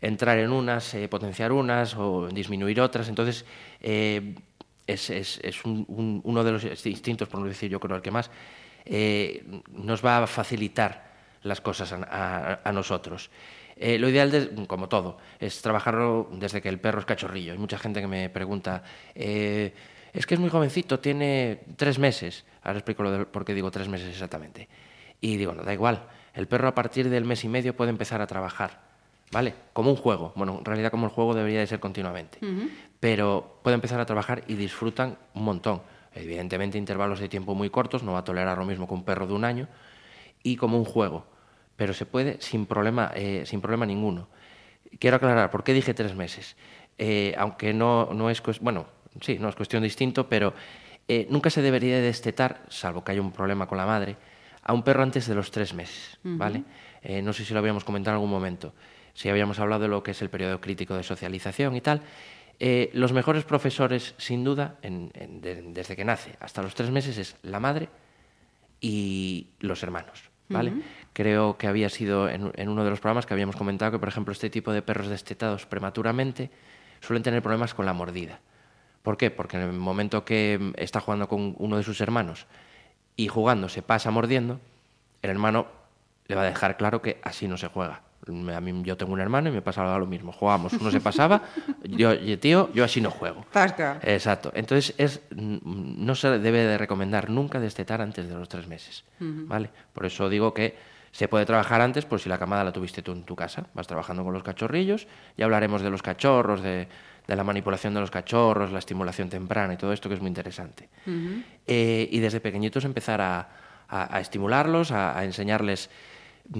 entrar 0.00 0.38
en 0.38 0.50
unas, 0.52 0.94
potenciar 1.10 1.50
unas 1.52 1.96
o 1.96 2.28
disminuir 2.28 2.80
otras. 2.80 3.08
Entonces, 3.08 3.44
es, 3.80 5.10
es- 5.10 5.40
es 5.42 5.64
un- 5.64 5.84
un- 5.88 6.20
uno 6.24 6.44
de 6.44 6.52
los 6.52 6.86
instintos, 6.86 7.28
por 7.28 7.40
no 7.40 7.46
decir 7.46 7.70
yo 7.70 7.80
creo 7.80 7.96
el 7.96 8.02
que 8.02 8.10
más, 8.10 8.30
nos 9.72 10.04
va 10.04 10.22
a 10.22 10.26
facilitar 10.26 11.13
las 11.44 11.60
cosas 11.60 11.92
a, 11.92 11.96
a- 12.02 12.60
a 12.64 12.72
nosotros. 12.72 13.30
Eh, 13.76 13.98
lo 13.98 14.08
ideal, 14.08 14.30
des- 14.30 14.50
como 14.66 14.88
todo, 14.88 15.18
es 15.38 15.62
trabajarlo 15.62 16.28
desde 16.32 16.60
que 16.60 16.68
el 16.68 16.78
perro 16.80 16.98
es 17.00 17.06
cachorrillo. 17.06 17.52
Hay 17.52 17.58
mucha 17.58 17.78
gente 17.78 18.00
que 18.00 18.06
me 18.06 18.28
pregunta, 18.30 18.82
eh, 19.14 19.72
es 20.12 20.26
que 20.26 20.34
es 20.34 20.40
muy 20.40 20.50
jovencito, 20.50 21.00
tiene 21.00 21.60
tres 21.76 21.98
meses. 21.98 22.44
Ahora 22.62 22.78
explico 22.78 23.02
lo 23.02 23.10
del- 23.10 23.26
por 23.26 23.44
qué 23.44 23.54
digo 23.54 23.70
tres 23.70 23.88
meses 23.88 24.08
exactamente. 24.08 24.68
Y 25.20 25.36
digo, 25.36 25.54
no, 25.54 25.62
da 25.62 25.72
igual, 25.72 26.04
el 26.34 26.46
perro 26.48 26.68
a 26.68 26.74
partir 26.74 27.08
del 27.10 27.24
mes 27.24 27.44
y 27.44 27.48
medio 27.48 27.74
puede 27.76 27.90
empezar 27.90 28.20
a 28.20 28.26
trabajar, 28.26 28.80
¿vale? 29.32 29.54
Como 29.72 29.90
un 29.90 29.96
juego. 29.96 30.32
Bueno, 30.36 30.56
en 30.58 30.64
realidad 30.64 30.90
como 30.90 31.06
el 31.06 31.12
juego 31.12 31.34
debería 31.34 31.60
de 31.60 31.66
ser 31.66 31.80
continuamente. 31.80 32.38
Pero 33.00 33.58
puede 33.62 33.74
empezar 33.74 34.00
a 34.00 34.06
trabajar 34.06 34.44
y 34.46 34.54
disfrutan 34.54 35.18
un 35.34 35.44
montón. 35.44 35.82
Evidentemente 36.14 36.78
intervalos 36.78 37.18
de 37.20 37.28
tiempo 37.28 37.54
muy 37.54 37.68
cortos, 37.70 38.02
no 38.02 38.12
va 38.12 38.20
a 38.20 38.24
tolerar 38.24 38.56
lo 38.56 38.64
mismo 38.64 38.86
que 38.86 38.94
un 38.94 39.04
perro 39.04 39.26
de 39.26 39.32
un 39.34 39.44
año, 39.44 39.68
y 40.42 40.56
como 40.56 40.78
un 40.78 40.84
juego. 40.84 41.26
Pero 41.76 41.92
se 41.94 42.06
puede 42.06 42.40
sin 42.40 42.66
problema, 42.66 43.10
eh, 43.14 43.42
sin 43.46 43.60
problema 43.60 43.84
ninguno. 43.86 44.28
Quiero 44.98 45.16
aclarar, 45.16 45.50
¿por 45.50 45.64
qué 45.64 45.72
dije 45.72 45.92
tres 45.94 46.14
meses? 46.14 46.56
Eh, 46.98 47.34
aunque 47.36 47.72
no, 47.74 48.10
no 48.12 48.30
es 48.30 48.40
bueno, 48.60 48.86
sí, 49.20 49.38
no 49.40 49.48
es 49.48 49.56
cuestión 49.56 49.82
distinto, 49.82 50.28
pero 50.28 50.54
eh, 51.08 51.26
nunca 51.30 51.50
se 51.50 51.62
debería 51.62 51.96
de 51.96 52.02
destetar, 52.02 52.62
salvo 52.68 53.02
que 53.02 53.12
haya 53.12 53.20
un 53.20 53.32
problema 53.32 53.66
con 53.66 53.76
la 53.78 53.86
madre, 53.86 54.16
a 54.62 54.72
un 54.72 54.82
perro 54.84 55.02
antes 55.02 55.26
de 55.26 55.34
los 55.34 55.50
tres 55.50 55.74
meses, 55.74 56.18
¿vale? 56.38 56.62
No 57.22 57.32
sé 57.34 57.44
si 57.44 57.52
lo 57.52 57.58
habíamos 57.58 57.84
comentado 57.84 58.12
en 58.12 58.16
algún 58.16 58.30
momento, 58.30 58.72
si 59.12 59.28
habíamos 59.28 59.58
hablado 59.58 59.82
de 59.82 59.88
lo 59.88 60.02
que 60.02 60.12
es 60.12 60.22
el 60.22 60.30
periodo 60.30 60.60
crítico 60.60 60.94
de 60.96 61.02
socialización 61.02 61.74
y 61.76 61.80
tal. 61.82 62.00
Los 62.94 63.12
mejores 63.12 63.44
profesores, 63.44 64.14
sin 64.16 64.42
duda, 64.44 64.76
en- 64.80 65.10
en- 65.14 65.40
de- 65.42 65.60
desde 65.62 65.96
que 65.96 66.04
nace 66.04 66.36
hasta 66.40 66.62
los 66.62 66.74
tres 66.74 66.90
meses, 66.90 67.18
es 67.18 67.36
la 67.42 67.60
madre 67.60 67.88
y 68.80 69.48
los 69.60 69.82
hermanos. 69.82 70.30
¿vale? 70.48 70.72
Creo 71.14 71.56
que 71.56 71.66
había 71.68 71.88
sido 71.88 72.28
en, 72.28 72.52
en 72.56 72.68
uno 72.68 72.84
de 72.84 72.90
los 72.90 73.00
programas 73.00 73.24
que 73.24 73.32
habíamos 73.32 73.56
comentado 73.56 73.92
que, 73.92 73.98
por 73.98 74.08
ejemplo, 74.08 74.32
este 74.32 74.50
tipo 74.50 74.72
de 74.72 74.82
perros 74.82 75.06
destetados 75.08 75.64
prematuramente 75.64 76.50
suelen 77.00 77.22
tener 77.22 77.40
problemas 77.40 77.72
con 77.72 77.86
la 77.86 77.92
mordida. 77.94 78.40
¿Por 79.02 79.16
qué? 79.16 79.30
Porque 79.30 79.56
en 79.56 79.62
el 79.62 79.72
momento 79.72 80.24
que 80.24 80.58
mm, 80.60 80.72
está 80.76 81.00
jugando 81.00 81.28
con 81.28 81.54
uno 81.58 81.76
de 81.76 81.82
sus 81.82 82.00
hermanos 82.00 82.46
y 83.16 83.28
jugando 83.28 83.68
se 83.68 83.80
pasa 83.82 84.10
mordiendo, 84.10 84.60
el 85.22 85.30
hermano 85.30 85.66
le 86.26 86.34
va 86.34 86.42
a 86.42 86.46
dejar 86.46 86.76
claro 86.76 87.00
que 87.00 87.20
así 87.22 87.46
no 87.48 87.56
se 87.56 87.68
juega. 87.68 88.00
A 88.26 88.60
mí, 88.60 88.82
yo 88.84 88.96
tengo 88.96 89.12
un 89.12 89.20
hermano 89.20 89.50
y 89.50 89.52
me 89.52 89.60
pasaba 89.60 89.98
lo 89.98 90.06
mismo. 90.06 90.32
Jugamos, 90.32 90.72
uno 90.72 90.90
se 90.90 91.00
pasaba, 91.00 91.42
yo, 91.84 92.08
"Oye, 92.10 92.38
tío, 92.38 92.72
yo 92.72 92.82
así 92.82 93.00
no 93.02 93.10
juego. 93.10 93.44
Tasca. 93.52 94.00
Exacto. 94.02 94.50
Entonces 94.54 94.94
es, 94.96 95.20
mm, 95.36 95.58
no 96.04 96.14
se 96.14 96.38
debe 96.38 96.60
de 96.64 96.78
recomendar 96.78 97.28
nunca 97.28 97.60
destetar 97.60 98.00
antes 98.00 98.26
de 98.26 98.34
los 98.34 98.48
tres 98.48 98.66
meses, 98.66 99.04
¿vale? 99.20 99.68
Por 99.92 100.06
eso 100.06 100.28
digo 100.30 100.54
que 100.54 100.74
Se 101.14 101.28
puede 101.28 101.46
trabajar 101.46 101.80
antes, 101.80 102.04
pues 102.06 102.22
si 102.22 102.28
la 102.28 102.38
camada 102.38 102.64
la 102.64 102.72
tuviste 102.72 103.00
tú 103.00 103.12
en 103.12 103.22
tu 103.22 103.36
casa, 103.36 103.66
vas 103.72 103.86
trabajando 103.86 104.24
con 104.24 104.32
los 104.32 104.42
cachorrillos, 104.42 105.06
ya 105.36 105.44
hablaremos 105.44 105.80
de 105.80 105.88
los 105.88 106.02
cachorros, 106.02 106.60
de, 106.60 106.88
de 107.28 107.36
la 107.36 107.44
manipulación 107.44 107.94
de 107.94 108.00
los 108.00 108.10
cachorros, 108.10 108.72
la 108.72 108.80
estimulación 108.80 109.28
temprana 109.28 109.74
y 109.74 109.76
todo 109.76 109.92
esto 109.92 110.08
que 110.08 110.16
es 110.16 110.20
muy 110.20 110.26
interesante. 110.28 110.88
Eh, 111.68 112.08
y 112.10 112.18
desde 112.18 112.40
pequeñitos 112.40 112.84
empezar 112.84 113.20
a, 113.20 113.48
a- 113.88 114.16
a 114.16 114.20
estimularlos, 114.20 114.90
a, 114.90 115.16
a 115.16 115.24
enseñarles 115.24 115.88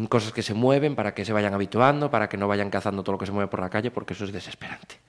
cosas 0.08 0.32
que 0.32 0.42
se 0.42 0.54
mueven 0.54 0.94
para 0.94 1.14
que 1.14 1.24
se 1.24 1.32
vayan 1.32 1.52
habituando, 1.52 2.08
para 2.12 2.28
que 2.28 2.36
no 2.36 2.46
vayan 2.46 2.70
cazando 2.70 3.02
todo 3.02 3.14
lo 3.14 3.18
que 3.18 3.26
se 3.26 3.32
mueve 3.32 3.48
por 3.50 3.58
la 3.60 3.70
calle, 3.70 3.90
porque 3.90 4.12
eso 4.14 4.24
es 4.24 4.30
desesperante. 4.32 5.00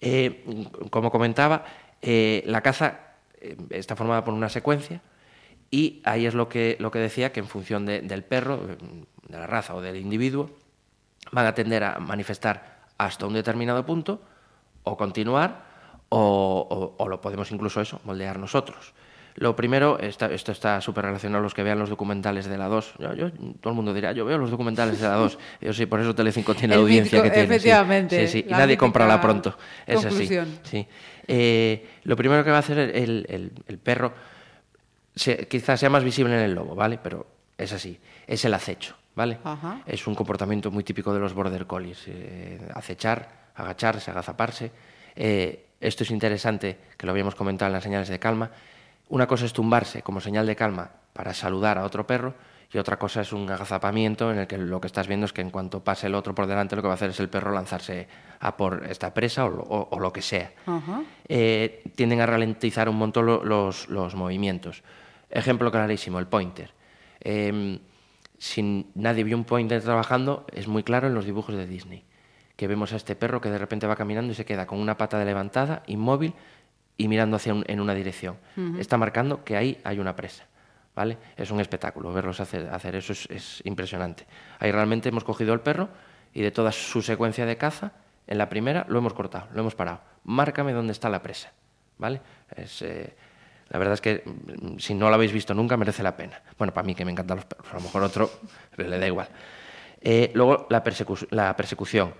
Eh, 0.00 0.66
como 0.90 1.10
comentaba, 1.10 1.64
eh, 2.00 2.42
la 2.46 2.62
caza 2.62 2.98
está 3.68 3.96
formada 3.96 4.24
por 4.24 4.32
una 4.32 4.48
secuencia 4.48 5.02
y 5.72 6.00
ahí 6.04 6.26
es 6.26 6.34
lo 6.34 6.48
que, 6.48 6.76
lo 6.78 6.90
que 6.92 7.00
decía, 7.00 7.32
que 7.32 7.40
en 7.40 7.46
función 7.48 7.84
de- 7.86 8.02
del 8.02 8.22
perro, 8.22 8.58
de 9.28 9.38
la 9.38 9.46
raza 9.48 9.74
o 9.74 9.80
del 9.80 9.96
individuo, 9.96 10.50
van 11.32 11.46
a 11.46 11.54
tender 11.54 11.82
a 11.82 11.98
manifestar 11.98 12.82
hasta 12.98 13.26
un 13.26 13.32
determinado 13.32 13.84
punto 13.86 14.20
o 14.84 14.96
continuar 14.96 15.64
o, 16.10 16.66
o- 16.98 17.02
o 17.02 17.08
lo 17.08 17.20
podemos 17.20 17.50
incluso 17.50 17.80
eso, 17.80 18.00
moldear 18.04 18.38
nosotros. 18.38 18.92
Lo 19.34 19.56
primero, 19.56 19.98
está- 19.98 20.26
esto 20.26 20.52
está 20.52 20.82
súper 20.82 21.06
relacionado 21.06 21.38
a 21.40 21.42
los 21.42 21.54
que 21.54 21.62
vean 21.62 21.78
los 21.78 21.88
documentales 21.88 22.44
de 22.44 22.58
la 22.58 22.68
2. 22.68 22.92
Yo- 22.98 23.14
yo- 23.14 23.30
todo 23.62 23.70
el 23.70 23.74
mundo 23.76 23.94
dirá, 23.94 24.12
yo 24.12 24.26
veo 24.26 24.36
los 24.36 24.50
documentales 24.50 25.00
de 25.00 25.08
la 25.08 25.14
2. 25.14 25.38
Yo 25.62 25.72
sí, 25.72 25.86
por 25.86 26.00
eso 26.00 26.14
Telecinco 26.14 26.52
tiene 26.54 26.74
la 26.74 26.82
audiencia 26.82 27.22
que 27.22 27.30
tiene. 27.30 27.46
sí. 27.48 27.54
efectivamente, 27.54 28.26
Sí, 28.26 28.32
sí, 28.42 28.44
y 28.46 28.50
la 28.50 28.58
nadie 28.58 28.76
comprará 28.76 29.18
pronto. 29.22 29.56
Es 29.86 29.96
así. 30.00 30.08
conclusión. 30.08 30.58
Sí. 30.64 30.86
Eh, 31.26 31.88
lo 32.04 32.14
primero 32.14 32.44
que 32.44 32.50
va 32.50 32.56
a 32.56 32.60
hacer 32.60 32.76
el, 32.78 33.24
el- 33.30 33.52
el 33.66 33.78
perro, 33.78 34.12
se- 35.14 35.46
quizás 35.48 35.80
sea 35.80 35.90
más 35.90 36.04
visible 36.04 36.34
en 36.34 36.40
el 36.40 36.54
lobo, 36.54 36.74
¿vale? 36.74 36.98
Pero 37.02 37.26
es 37.58 37.72
así, 37.72 37.98
es 38.26 38.44
el 38.44 38.54
acecho, 38.54 38.94
¿vale? 39.14 39.38
Ajá. 39.44 39.80
Es 39.86 40.06
un 40.06 40.14
comportamiento 40.14 40.70
muy 40.70 40.84
típico 40.84 41.12
de 41.12 41.20
los 41.20 41.34
border 41.34 41.66
collies, 41.66 42.04
eh, 42.06 42.60
acechar, 42.74 43.50
agacharse, 43.54 44.10
agazaparse. 44.10 44.70
Eh, 45.16 45.66
esto 45.80 46.04
es 46.04 46.10
interesante, 46.10 46.78
que 46.96 47.06
lo 47.06 47.12
habíamos 47.12 47.34
comentado 47.34 47.68
en 47.68 47.72
las 47.74 47.82
señales 47.84 48.08
de 48.08 48.18
calma. 48.18 48.50
Una 49.08 49.26
cosa 49.26 49.44
es 49.44 49.52
tumbarse 49.52 50.02
como 50.02 50.20
señal 50.20 50.46
de 50.46 50.56
calma 50.56 50.90
para 51.12 51.34
saludar 51.34 51.76
a 51.78 51.84
otro 51.84 52.06
perro 52.06 52.34
y 52.72 52.78
otra 52.78 52.98
cosa 52.98 53.20
es 53.20 53.34
un 53.34 53.50
agazapamiento 53.50 54.32
en 54.32 54.38
el 54.38 54.46
que 54.46 54.56
lo 54.56 54.80
que 54.80 54.86
estás 54.86 55.06
viendo 55.06 55.26
es 55.26 55.34
que 55.34 55.42
en 55.42 55.50
cuanto 55.50 55.84
pase 55.84 56.06
el 56.06 56.14
otro 56.14 56.34
por 56.34 56.46
delante 56.46 56.74
lo 56.74 56.80
que 56.80 56.88
va 56.88 56.94
a 56.94 56.96
hacer 56.96 57.10
es 57.10 57.20
el 57.20 57.28
perro 57.28 57.52
lanzarse 57.52 58.08
a 58.40 58.56
por 58.56 58.86
esta 58.88 59.12
presa 59.12 59.44
o 59.44 59.50
lo, 59.50 59.62
o- 59.62 59.88
o 59.90 60.00
lo 60.00 60.10
que 60.12 60.22
sea. 60.22 60.52
Eh, 61.28 61.82
tienden 61.94 62.22
a 62.22 62.26
ralentizar 62.26 62.88
un 62.88 62.96
montón 62.96 63.26
lo- 63.26 63.44
los, 63.44 63.88
los 63.88 64.14
movimientos. 64.14 64.82
Ejemplo 65.32 65.70
clarísimo, 65.72 66.18
el 66.20 66.26
pointer. 66.28 66.70
Eh, 67.20 67.80
si 68.38 68.86
nadie 68.94 69.24
vio 69.24 69.36
un 69.36 69.44
pointer 69.44 69.82
trabajando, 69.82 70.46
es 70.52 70.68
muy 70.68 70.82
claro 70.84 71.08
en 71.08 71.14
los 71.14 71.24
dibujos 71.24 71.54
de 71.56 71.66
Disney, 71.66 72.04
que 72.56 72.66
vemos 72.68 72.92
a 72.92 72.96
este 72.96 73.16
perro 73.16 73.40
que 73.40 73.50
de 73.50 73.58
repente 73.58 73.86
va 73.86 73.96
caminando 73.96 74.32
y 74.32 74.34
se 74.36 74.44
queda 74.44 74.66
con 74.66 74.78
una 74.78 74.96
pata 74.96 75.18
de 75.18 75.24
levantada, 75.24 75.82
inmóvil 75.86 76.34
y 76.96 77.08
mirando 77.08 77.36
hacia 77.36 77.54
un- 77.54 77.64
en 77.66 77.80
una 77.80 77.94
dirección. 77.94 78.36
Está 78.78 78.96
marcando 78.98 79.42
que 79.44 79.56
ahí 79.56 79.78
hay 79.84 79.98
una 79.98 80.14
presa. 80.14 80.44
¿Vale? 80.94 81.16
Es 81.38 81.50
un 81.50 81.58
espectáculo 81.58 82.12
verlos 82.12 82.38
hacer, 82.40 82.68
hacer 82.68 82.94
eso, 82.96 83.14
es, 83.14 83.26
es 83.30 83.62
impresionante. 83.64 84.26
Ahí 84.58 84.70
realmente 84.70 85.08
hemos 85.08 85.24
cogido 85.24 85.54
el 85.54 85.60
perro 85.60 85.88
y 86.34 86.42
de 86.42 86.50
toda 86.50 86.70
su 86.70 87.00
secuencia 87.00 87.46
de 87.46 87.56
caza, 87.56 87.92
en 88.26 88.36
la 88.36 88.50
primera 88.50 88.84
lo 88.90 88.98
hemos 88.98 89.14
cortado, 89.14 89.48
lo 89.54 89.60
hemos 89.60 89.74
parado. 89.74 90.02
Márcame 90.24 90.74
dónde 90.74 90.92
está 90.92 91.08
la 91.08 91.22
presa. 91.22 91.50
¿Vale? 91.96 92.20
Es, 92.54 92.82
eh, 92.82 93.14
la 93.72 93.78
verdad 93.78 93.94
es 93.94 94.00
que 94.00 94.22
mm, 94.24 94.78
si 94.78 94.94
no 94.94 95.08
lo 95.08 95.14
habéis 95.16 95.32
visto 95.32 95.54
nunca 95.54 95.76
merece 95.76 96.02
la 96.04 96.16
pena. 96.16 96.40
Bueno, 96.58 96.72
para 96.72 96.86
mí 96.86 96.94
que 96.94 97.04
me 97.04 97.10
encantan 97.10 97.38
los 97.38 97.46
perros, 97.46 97.66
a 97.72 97.74
lo 97.74 97.80
mejor 97.80 98.02
otro 98.04 98.30
le 98.76 98.98
da 98.98 99.06
igual. 99.06 99.28
Eh, 100.00 100.30
luego 100.34 100.66
la, 100.70 100.84
persecu- 100.84 101.26
la 101.30 101.56
persecución. 101.56 102.14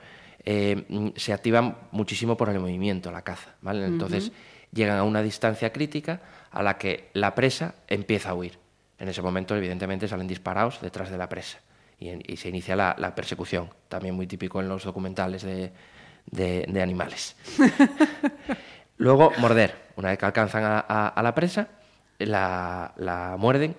Eh, 0.44 0.84
mm, 0.88 1.08
se 1.14 1.32
activa 1.32 1.78
muchísimo 1.92 2.36
por 2.36 2.48
el 2.48 2.58
movimiento, 2.58 3.12
la 3.12 3.22
caza. 3.22 3.50
¿vale? 3.60 3.84
Entonces 3.86 4.32
llegan 4.72 4.98
a 4.98 5.04
una 5.04 5.22
distancia 5.22 5.72
crítica 5.72 6.20
a 6.50 6.62
la 6.62 6.78
que 6.78 7.10
la 7.12 7.34
presa 7.34 7.74
empieza 7.86 8.30
a 8.30 8.34
huir. 8.34 8.58
En 8.98 9.08
ese 9.08 9.20
momento, 9.22 9.54
evidentemente, 9.56 10.08
salen 10.08 10.26
disparados 10.28 10.80
detrás 10.80 11.10
de 11.10 11.18
la 11.18 11.28
presa 11.28 11.58
y, 11.98 12.08
en- 12.08 12.22
y 12.26 12.36
se 12.38 12.48
inicia 12.48 12.74
la, 12.76 12.94
la 12.98 13.14
persecución, 13.14 13.68
también 13.88 14.14
muy 14.14 14.26
típico 14.26 14.60
en 14.60 14.68
los 14.68 14.84
documentales 14.84 15.42
de, 15.42 15.72
de- 16.26 16.64
de 16.68 16.82
animales. 16.82 17.36
Luego, 18.98 19.32
morder. 19.38 19.74
Una 19.96 20.08
vez 20.08 20.18
que 20.18 20.26
alcanzan 20.26 20.64
a, 20.64 21.20
la 21.22 21.34
presa, 21.34 21.68
la, 22.18 22.92
la 22.96 23.36
muerden 23.38 23.76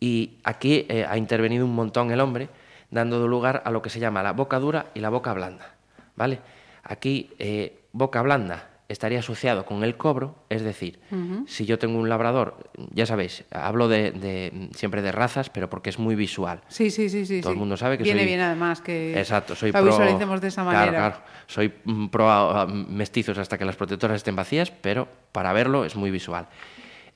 y 0.00 0.38
aquí 0.44 0.86
eh, 0.88 1.06
ha 1.08 1.16
intervenido 1.16 1.64
un 1.64 1.74
montón 1.74 2.10
el 2.10 2.20
hombre, 2.20 2.48
dando 2.90 3.26
lugar 3.26 3.62
a 3.64 3.70
lo 3.70 3.82
que 3.82 3.90
se 3.90 4.00
llama 4.00 4.22
la 4.22 4.32
boca 4.32 4.58
dura 4.58 4.86
y 4.94 5.00
la 5.00 5.08
boca 5.08 5.32
blanda. 5.32 5.74
¿vale? 6.16 6.40
Aquí, 6.82 7.30
eh, 7.38 7.80
boca 7.92 8.22
blanda 8.22 8.75
estaría 8.88 9.18
asociado 9.18 9.64
con 9.66 9.82
el 9.82 9.96
cobro, 9.96 10.36
es 10.48 10.62
decir, 10.62 11.00
si 11.46 11.66
yo 11.66 11.78
tengo 11.78 11.98
un 11.98 12.08
labrador, 12.08 12.70
ya 12.92 13.04
sabéis, 13.06 13.44
hablo 13.50 13.88
de, 13.88 14.12
de- 14.12 14.68
siempre 14.74 15.02
de 15.02 15.10
razas, 15.12 15.50
pero 15.50 15.68
porque 15.68 15.90
es 15.90 15.98
muy 15.98 16.14
visual. 16.14 16.60
Sí, 16.68 16.90
sí, 16.90 17.08
sí, 17.08 17.26
sí. 17.26 17.40
Todo 17.40 17.52
el 17.52 17.58
mundo 17.58 17.76
sabe 17.76 17.98
que 17.98 18.04
Viene 18.04 18.20
soy- 18.20 18.26
bien 18.26 18.40
además 18.40 18.80
que 18.80 19.18
Exacto, 19.18 19.54
soy 19.56 19.72
lo 19.72 19.80
pro... 19.80 19.84
visualicemos 19.90 20.40
de 20.40 20.48
esa 20.48 20.62
Claro, 20.62 20.78
manera. 20.92 21.10
claro. 21.10 21.24
Soy 21.48 21.72
mm, 21.84 22.06
pro 22.08 22.30
a- 22.30 22.62
a 22.62 22.66
mestizos 22.66 23.36
hasta 23.38 23.58
que 23.58 23.64
las 23.64 23.76
protectoras 23.76 24.16
estén 24.16 24.36
vacías, 24.36 24.70
pero 24.70 25.08
para 25.32 25.52
verlo 25.52 25.84
es 25.84 25.96
muy 25.96 26.10
visual. 26.10 26.46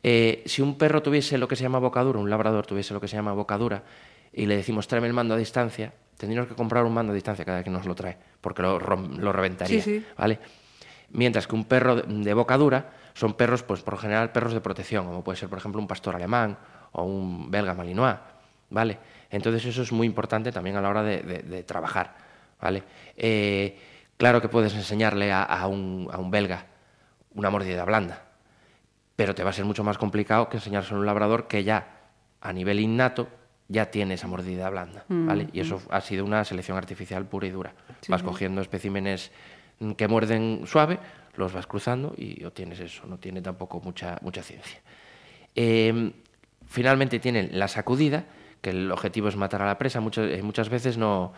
Eh, 0.03 0.43
si 0.47 0.63
un 0.63 0.77
perro 0.79 1.03
tuviese 1.03 1.39
lo 1.39 1.47
que 1.47 1.57
se 1.57 1.63
llama 1.63 1.79
bocadura, 1.79 2.19
un 2.19 2.31
labrador 2.31 2.67
tuviese 2.67 2.95
lo 2.95 3.01
que 3.01 3.09
se 3.09 3.17
llama 3.17 3.33
bocadura, 3.33 3.83
y 4.33 4.47
le 4.47 4.57
decimos 4.57 4.89
tráeme 4.89 5.07
el 5.09 5.13
mando 5.13 5.35
a 5.35 5.37
distancia, 5.37 5.93
tendríamos 6.17 6.49
que 6.49 6.55
comprar 6.55 6.85
un 6.85 6.95
mando 6.95 7.13
a 7.13 7.15
distancia 7.15 7.45
cada 7.45 7.59
vez 7.59 7.65
que 7.65 7.71
nos 7.71 7.85
lo 7.87 7.95
trae, 7.95 8.17
porque 8.41 8.63
lo, 8.63 8.79
lo 8.81 9.33
reventaría. 9.33 9.83
Sí, 9.83 9.99
sí. 10.01 10.05
¿vale? 10.17 10.39
Mientras 11.13 11.47
que 11.47 11.55
un 11.55 11.65
perro 11.65 11.97
de, 11.97 12.35
boca 12.35 12.57
dura 12.57 12.91
son 13.15 13.35
perros, 13.35 13.63
pues 13.63 13.83
por 13.83 13.99
general, 13.99 14.31
perros 14.33 14.53
de 14.53 14.61
protección, 14.61 15.07
como 15.07 15.25
puede 15.25 15.37
ser, 15.39 15.49
por 15.49 15.59
ejemplo, 15.59 15.81
un 15.81 15.89
pastor 15.89 16.15
alemán 16.17 16.57
o 16.93 17.03
un 17.03 17.51
belga 17.51 17.75
malinois, 17.75 18.17
¿vale? 18.71 18.99
Entonces 19.31 19.65
eso 19.67 19.83
es 19.83 19.93
muy 19.93 20.07
importante 20.07 20.53
también 20.53 20.77
a 20.77 20.81
la 20.81 20.89
hora 20.89 21.03
de, 21.03 21.23
de- 21.23 21.43
de 21.43 21.63
trabajar, 21.65 22.15
¿vale? 22.61 22.83
Eh, 23.17 23.79
claro 24.17 24.41
que 24.41 24.49
puedes 24.49 24.75
enseñarle 24.75 25.33
a, 25.33 25.43
a 25.43 25.67
un, 25.67 26.09
a 26.13 26.19
un 26.19 26.31
belga 26.31 26.67
una 27.35 27.51
mordida 27.51 27.85
blanda, 27.85 28.23
pero 29.17 29.35
te 29.35 29.45
va 29.45 29.51
a 29.51 29.53
ser 29.53 29.65
mucho 29.65 29.85
más 29.85 29.99
complicado 29.99 30.49
que 30.49 30.57
enseñárselo 30.57 30.97
a 30.97 31.01
un 31.01 31.07
labrador 31.07 31.47
que 31.47 31.63
ya, 31.65 31.87
a 32.41 32.53
nivel 32.53 32.81
innato, 32.81 33.29
ya 33.69 33.91
tiene 33.91 34.15
esa 34.15 34.27
mordida 34.27 34.69
blanda, 34.71 35.05
¿vale? 35.09 35.49
Y 35.53 35.61
eso 35.61 35.81
ha 35.91 36.01
sido 36.01 36.25
una 36.25 36.45
selección 36.45 36.77
artificial 36.77 37.25
pura 37.27 37.47
y 37.47 37.51
dura. 37.51 37.73
vas 38.09 38.23
cogiendo 38.23 38.61
especímenes 38.63 39.31
mm, 39.31 39.60
que 39.97 40.09
muerden 40.09 40.63
suave, 40.67 40.99
los 41.37 41.53
vas 41.53 41.67
cruzando 41.67 42.15
y 42.17 42.45
obtienes 42.45 42.81
eso, 42.81 43.07
no 43.07 43.19
tiene 43.19 43.41
tampoco 43.41 43.81
mucha, 43.81 44.19
mucha 44.23 44.43
ciencia. 44.43 44.81
Eh, 45.55 46.13
finalmente 46.67 47.19
tienen 47.19 47.51
la 47.53 47.69
sacudida, 47.69 48.25
que 48.61 48.71
el 48.71 48.91
objetivo 48.93 49.29
es 49.29 49.37
matar 49.37 49.63
a 49.63 49.67
la 49.67 49.79
presa. 49.79 50.01
Muchas, 50.01 50.31
eh, 50.31 50.43
muchas 50.43 50.69
veces 50.69 50.99
no 50.99 51.33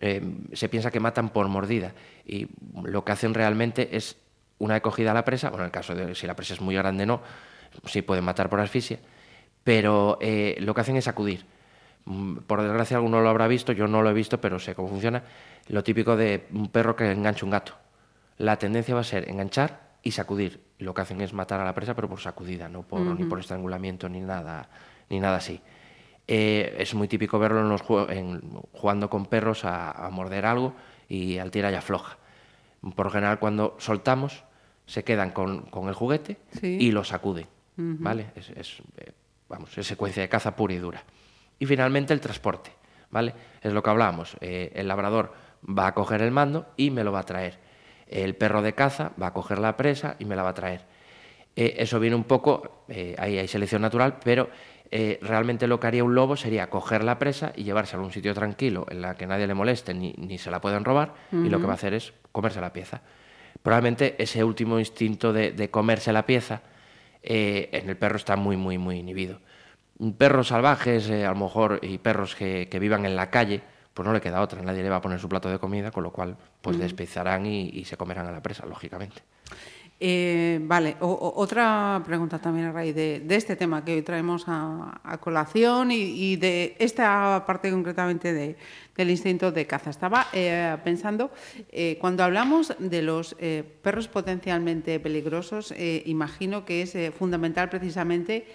eh, 0.00 0.22
se 0.52 0.68
piensa 0.68 0.90
que 0.90 1.00
matan 1.00 1.30
por 1.30 1.48
mordida 1.48 1.92
y 2.24 2.48
lo 2.82 3.04
que 3.04 3.12
hacen 3.12 3.34
realmente 3.34 3.96
es 3.96 4.16
una 4.58 4.74
vez 4.74 4.82
cogida 4.82 5.12
la 5.12 5.24
presa, 5.24 5.50
bueno, 5.50 5.64
en 5.64 5.66
el 5.66 5.72
caso 5.72 5.94
de 5.94 6.14
si 6.14 6.26
la 6.26 6.36
presa 6.36 6.54
es 6.54 6.60
muy 6.60 6.74
grande 6.74 7.04
no, 7.04 7.20
sí 7.86 8.02
pueden 8.02 8.24
matar 8.24 8.48
por 8.48 8.60
asfixia, 8.60 9.00
pero 9.64 10.18
eh, 10.20 10.56
lo 10.60 10.74
que 10.74 10.80
hacen 10.80 10.96
es 10.96 11.04
sacudir. 11.04 11.44
Mm, 12.04 12.38
Por 12.46 12.62
desgracia 12.62 12.96
alguno 12.96 13.20
lo 13.20 13.28
habrá 13.28 13.46
visto, 13.48 13.72
yo 13.72 13.86
no 13.86 14.02
lo 14.02 14.10
he 14.10 14.14
visto, 14.14 14.40
pero 14.40 14.58
sé 14.58 14.74
cómo 14.74 14.88
funciona. 14.88 15.22
Lo 15.68 15.82
típico 15.84 16.16
de 16.16 16.46
un 16.52 16.68
perro 16.68 16.96
que 16.96 17.10
engancha 17.10 17.44
un 17.44 17.50
gato. 17.52 17.74
La 18.38 18.58
tendencia 18.58 18.94
va 18.94 19.02
a 19.02 19.04
ser 19.04 19.28
enganchar 19.28 19.92
y 20.02 20.10
sacudir. 20.12 20.60
Lo 20.78 20.94
que 20.94 21.02
hacen 21.02 21.20
es 21.20 21.32
matar 21.32 21.60
a 21.60 21.64
la 21.64 21.74
presa, 21.74 21.94
pero 21.94 22.08
por 22.08 22.20
sacudida, 22.20 22.68
no 22.68 22.82
por, 22.82 23.00
ni 23.00 23.24
por 23.24 23.38
estrangulamiento 23.38 24.08
ni 24.08 24.20
nada, 24.20 24.68
ni 25.08 25.20
nada 25.20 25.36
así. 25.36 25.60
Eh, 26.26 26.76
es 26.78 26.94
muy 26.94 27.08
típico 27.08 27.38
verlo 27.38 27.60
en 27.60 27.68
los 27.68 27.82
en- 28.10 28.40
jugando 28.72 29.08
con 29.10 29.26
perros 29.26 29.64
a, 29.64 29.90
a 29.92 30.10
morder 30.10 30.46
algo 30.46 30.74
y 31.08 31.38
al 31.38 31.50
tira 31.50 31.70
y 31.70 31.74
afloja. 31.74 32.16
Por 32.96 33.06
lo 33.06 33.12
general, 33.12 33.38
cuando 33.38 33.76
soltamos, 33.78 34.42
se 34.86 35.04
quedan 35.04 35.30
con, 35.30 35.62
con 35.66 35.86
el 35.88 35.94
juguete 35.94 36.38
Sí. 36.60 36.78
y 36.80 36.90
lo 36.90 37.04
sacuden. 37.04 37.46
¿vale? 37.76 38.26
Es, 38.34 38.50
es, 38.50 38.82
eh, 38.98 39.12
vamos, 39.48 39.76
es 39.78 39.86
secuencia 39.86 40.22
de 40.22 40.28
caza 40.28 40.54
pura 40.56 40.74
y 40.74 40.78
dura. 40.78 41.02
Y 41.62 41.66
finalmente 41.66 42.12
el 42.12 42.20
transporte. 42.20 42.72
¿vale? 43.12 43.32
Es 43.62 43.72
lo 43.72 43.84
que 43.84 43.90
hablábamos. 43.90 44.36
eh, 44.40 44.72
el 44.74 44.88
labrador 44.88 45.32
va 45.62 45.86
a 45.86 45.94
coger 45.94 46.20
el 46.20 46.32
mando 46.32 46.66
y 46.76 46.90
me 46.90 47.04
lo 47.04 47.12
va 47.12 47.20
a 47.20 47.22
traer. 47.22 47.60
El 48.08 48.34
perro 48.34 48.62
de 48.62 48.72
caza 48.72 49.12
va 49.22 49.28
a 49.28 49.32
coger 49.32 49.60
la 49.60 49.76
presa 49.76 50.16
y 50.18 50.24
me 50.24 50.34
la 50.34 50.42
va 50.42 50.48
a 50.48 50.54
traer. 50.54 50.80
Eh, 51.54 51.76
eso 51.78 52.00
viene 52.00 52.16
un 52.16 52.24
poco, 52.24 52.84
eh, 52.88 53.14
ahí 53.16 53.38
hay 53.38 53.46
selección 53.46 53.80
natural, 53.82 54.18
pero 54.24 54.50
eh, 54.90 55.20
realmente 55.22 55.68
lo 55.68 55.78
que 55.78 55.86
haría 55.86 56.02
un 56.02 56.16
lobo 56.16 56.34
sería 56.34 56.68
coger 56.68 57.04
la 57.04 57.20
presa 57.20 57.52
y 57.54 57.62
llevársela 57.62 58.02
a 58.02 58.06
un 58.06 58.12
sitio 58.12 58.34
tranquilo 58.34 58.86
en 58.90 59.00
la 59.00 59.14
que 59.14 59.28
nadie 59.28 59.46
le 59.46 59.54
moleste 59.54 59.94
ni, 59.94 60.14
ni 60.18 60.38
se 60.38 60.50
la 60.50 60.60
puedan 60.60 60.84
robar 60.84 61.14
y 61.30 61.48
lo 61.48 61.60
que 61.60 61.66
va 61.66 61.74
a 61.74 61.76
hacer 61.76 61.94
es 61.94 62.12
comerse 62.32 62.60
la 62.60 62.72
pieza. 62.72 63.02
Probablemente 63.62 64.16
ese 64.18 64.42
último 64.42 64.80
instinto 64.80 65.32
de, 65.32 65.52
de 65.52 65.70
comerse 65.70 66.12
la 66.12 66.26
pieza 66.26 66.62
en 67.22 67.88
el 67.88 67.96
perro 67.96 68.16
está 68.16 68.34
muy, 68.34 68.56
muy, 68.56 68.78
muy 68.78 68.96
inhibido. 68.98 69.38
Perros 70.18 70.48
salvajes, 70.48 71.08
eh, 71.10 71.24
a 71.26 71.30
lo 71.30 71.36
mejor, 71.36 71.78
y 71.82 71.98
perros 71.98 72.34
que, 72.34 72.68
que 72.70 72.78
vivan 72.78 73.04
en 73.06 73.16
la 73.16 73.30
calle, 73.30 73.62
pues 73.94 74.06
no 74.06 74.12
le 74.14 74.20
queda 74.20 74.40
otra, 74.40 74.62
nadie 74.62 74.82
le 74.82 74.88
va 74.90 74.96
a 74.96 75.00
poner 75.02 75.20
su 75.20 75.28
plato 75.28 75.50
de 75.50 75.58
comida, 75.58 75.90
con 75.90 76.02
lo 76.02 76.10
cual 76.12 76.36
pues 76.62 76.78
despezarán 76.78 77.44
y, 77.46 77.68
y 77.68 77.84
se 77.84 77.96
comerán 77.96 78.26
a 78.26 78.32
la 78.32 78.40
presa, 78.42 78.64
lógicamente. 78.66 79.22
Eh, 80.04 80.58
vale, 80.62 80.96
o- 81.00 81.06
o- 81.06 81.40
otra 81.40 82.02
pregunta 82.04 82.40
también 82.40 82.66
a 82.66 82.72
raíz 82.72 82.92
de, 82.92 83.20
de 83.20 83.36
este 83.36 83.54
tema 83.54 83.84
que 83.84 83.94
hoy 83.94 84.02
traemos 84.02 84.44
a, 84.48 85.00
a 85.04 85.18
colación 85.18 85.92
y, 85.92 85.94
y 86.32 86.36
de 86.36 86.74
esta 86.80 87.44
parte 87.46 87.70
concretamente 87.70 88.32
de- 88.32 88.56
del 88.96 89.10
instinto 89.10 89.52
de 89.52 89.64
caza. 89.68 89.90
Estaba 89.90 90.26
eh, 90.32 90.76
pensando, 90.82 91.30
eh, 91.70 91.98
cuando 92.00 92.24
hablamos 92.24 92.74
de 92.80 93.02
los 93.02 93.36
eh, 93.38 93.62
perros 93.82 94.08
potencialmente 94.08 94.98
peligrosos, 94.98 95.72
imagino 96.06 96.64
que 96.64 96.82
es 96.82 96.96
fundamental 97.16 97.68
precisamente 97.68 98.46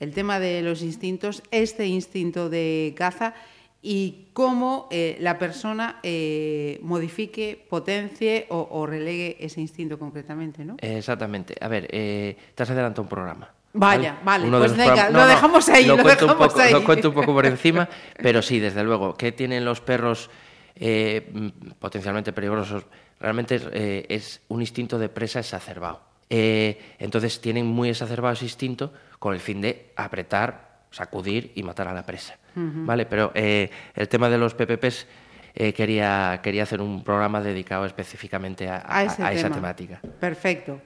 el 0.00 0.12
tema 0.12 0.40
de 0.40 0.62
los 0.62 0.82
instintos, 0.82 1.42
este 1.50 1.86
instinto 1.86 2.48
de 2.50 2.94
caza 2.96 3.34
y 3.82 4.26
cómo 4.34 4.88
eh, 4.90 5.16
la 5.20 5.38
persona 5.38 6.00
eh, 6.02 6.78
modifique, 6.82 7.64
potencie 7.70 8.46
o, 8.50 8.68
o 8.70 8.86
relegue 8.86 9.36
ese 9.40 9.60
instinto 9.60 9.98
concretamente, 9.98 10.64
¿no? 10.64 10.76
Exactamente. 10.80 11.54
A 11.60 11.68
ver, 11.68 11.86
eh, 11.90 12.36
te 12.54 12.62
has 12.62 12.70
adelantado 12.70 13.02
un 13.02 13.08
programa. 13.08 13.50
Vaya, 13.72 14.18
vale, 14.24 14.48
Uno 14.48 14.58
pues 14.58 14.72
venga, 14.76 14.94
program- 15.06 15.12
lo 15.12 15.26
dejamos 15.28 15.68
ahí, 15.68 15.84
lo 15.86 15.96
cuento 15.96 16.24
un 16.24 16.30
dejamos 16.32 16.48
poco, 16.48 16.60
ahí. 16.60 16.72
Lo 16.72 16.84
cuento 16.84 17.08
un 17.10 17.14
poco 17.14 17.32
por 17.32 17.46
encima, 17.54 17.88
pero 18.20 18.42
sí, 18.42 18.58
desde 18.58 18.82
luego, 18.82 19.14
¿qué 19.14 19.30
tienen 19.32 19.64
los 19.64 19.80
perros 19.80 20.28
eh, 20.74 21.30
mm, 21.32 21.48
potencialmente 21.78 22.32
peligrosos? 22.32 22.84
Realmente 23.20 23.54
es, 23.54 23.62
es 23.72 24.40
un 24.48 24.60
instinto 24.60 24.98
de 24.98 25.08
presa 25.08 25.38
exacerbado. 25.38 26.09
Eh, 26.30 26.78
entonces 26.98 27.40
tienen 27.40 27.66
muy 27.66 27.90
exacerbado 27.90 28.32
ese 28.32 28.44
instinto 28.44 28.92
con 29.18 29.34
el 29.34 29.40
fin 29.40 29.60
de 29.60 29.92
apretar, 29.96 30.84
sacudir 30.90 31.52
y 31.54 31.62
matar 31.62 31.88
a 31.88 31.92
la 31.92 32.06
presa. 32.06 32.38
¿Vale? 32.54 33.06
Pero 33.06 33.30
eh, 33.34 33.70
el 33.94 34.08
tema 34.08 34.28
de 34.28 34.38
los 34.38 34.54
PPPs 34.54 35.06
eh, 35.54 35.72
quería, 35.72 36.40
quería 36.42 36.64
hacer 36.64 36.80
un 36.80 37.04
programa 37.04 37.40
dedicado 37.40 37.84
específicamente 37.86 38.68
a, 38.68 38.82
a, 38.86 39.04
ese 39.04 39.22
a 39.22 39.32
esa 39.32 39.50
temática. 39.50 40.00
Perfecto. 40.18 40.80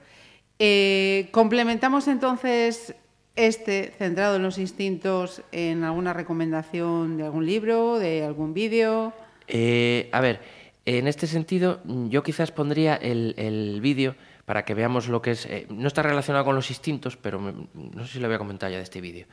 Complementamos 1.31 2.07
entonces 2.07 2.95
este 3.35 3.93
centrado 3.97 4.37
en 4.37 4.43
los 4.43 4.57
instintos 4.57 5.41
en 5.51 5.83
alguna 5.83 6.13
recomendación 6.13 7.17
de 7.17 7.25
algún 7.25 7.45
libro, 7.45 7.99
de 7.99 8.23
algún 8.23 8.53
vídeo. 8.53 9.13
Eh, 9.47 10.09
a 10.11 10.21
ver, 10.21 10.39
en 10.85 11.07
este 11.07 11.27
sentido, 11.27 11.81
yo 11.85 12.23
quizás 12.23 12.51
pondría 12.51 12.95
el, 12.95 13.35
el 13.37 13.81
vídeo 13.81 14.15
para 14.45 14.63
que 14.63 14.73
veamos 14.73 15.07
lo 15.07 15.21
que 15.21 15.31
es. 15.31 15.45
eh, 15.47 15.65
no 15.69 15.87
está 15.87 16.01
relacionado 16.03 16.45
con 16.45 16.55
los 16.55 16.69
instintos, 16.69 17.17
pero 17.17 17.39
me- 17.39 17.53
no 17.73 18.05
sé 18.05 18.13
si 18.13 18.19
lo 18.19 18.27
voy 18.27 18.35
a 18.35 18.37
comentar 18.39 18.69
ya 18.71 18.77
de 18.77 18.83
este 18.83 19.01
vídeo. 19.01 19.25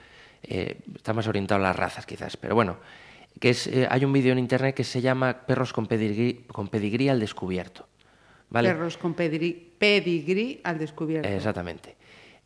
Eh, 0.43 0.79
está 0.97 1.13
más 1.13 1.27
orientado 1.29 1.61
a 1.61 1.69
las 1.69 1.77
razas, 1.77 2.07
quizás, 2.07 2.37
pero 2.37 2.55
bueno. 2.55 2.79
Que 3.41 3.51
es, 3.51 3.67
eh, 3.67 3.87
hay 3.91 4.05
un 4.05 4.13
vídeo 4.13 4.33
en 4.33 4.39
internet 4.39 4.75
que 4.75 4.85
se 4.85 5.01
llama 5.01 5.47
Perros 5.47 5.73
con 5.73 5.87
pedigrí, 5.87 6.45
con 6.49 6.69
pedigrí 6.69 7.09
al 7.09 7.19
descubierto. 7.19 7.89
¿Vale? 8.51 8.69
Perros 8.71 8.99
con 8.99 9.15
pedigrí, 9.15 9.73
pedigrí 9.79 10.61
al 10.65 10.79
descubierto. 10.79 11.29
Exactamente. 11.29 11.97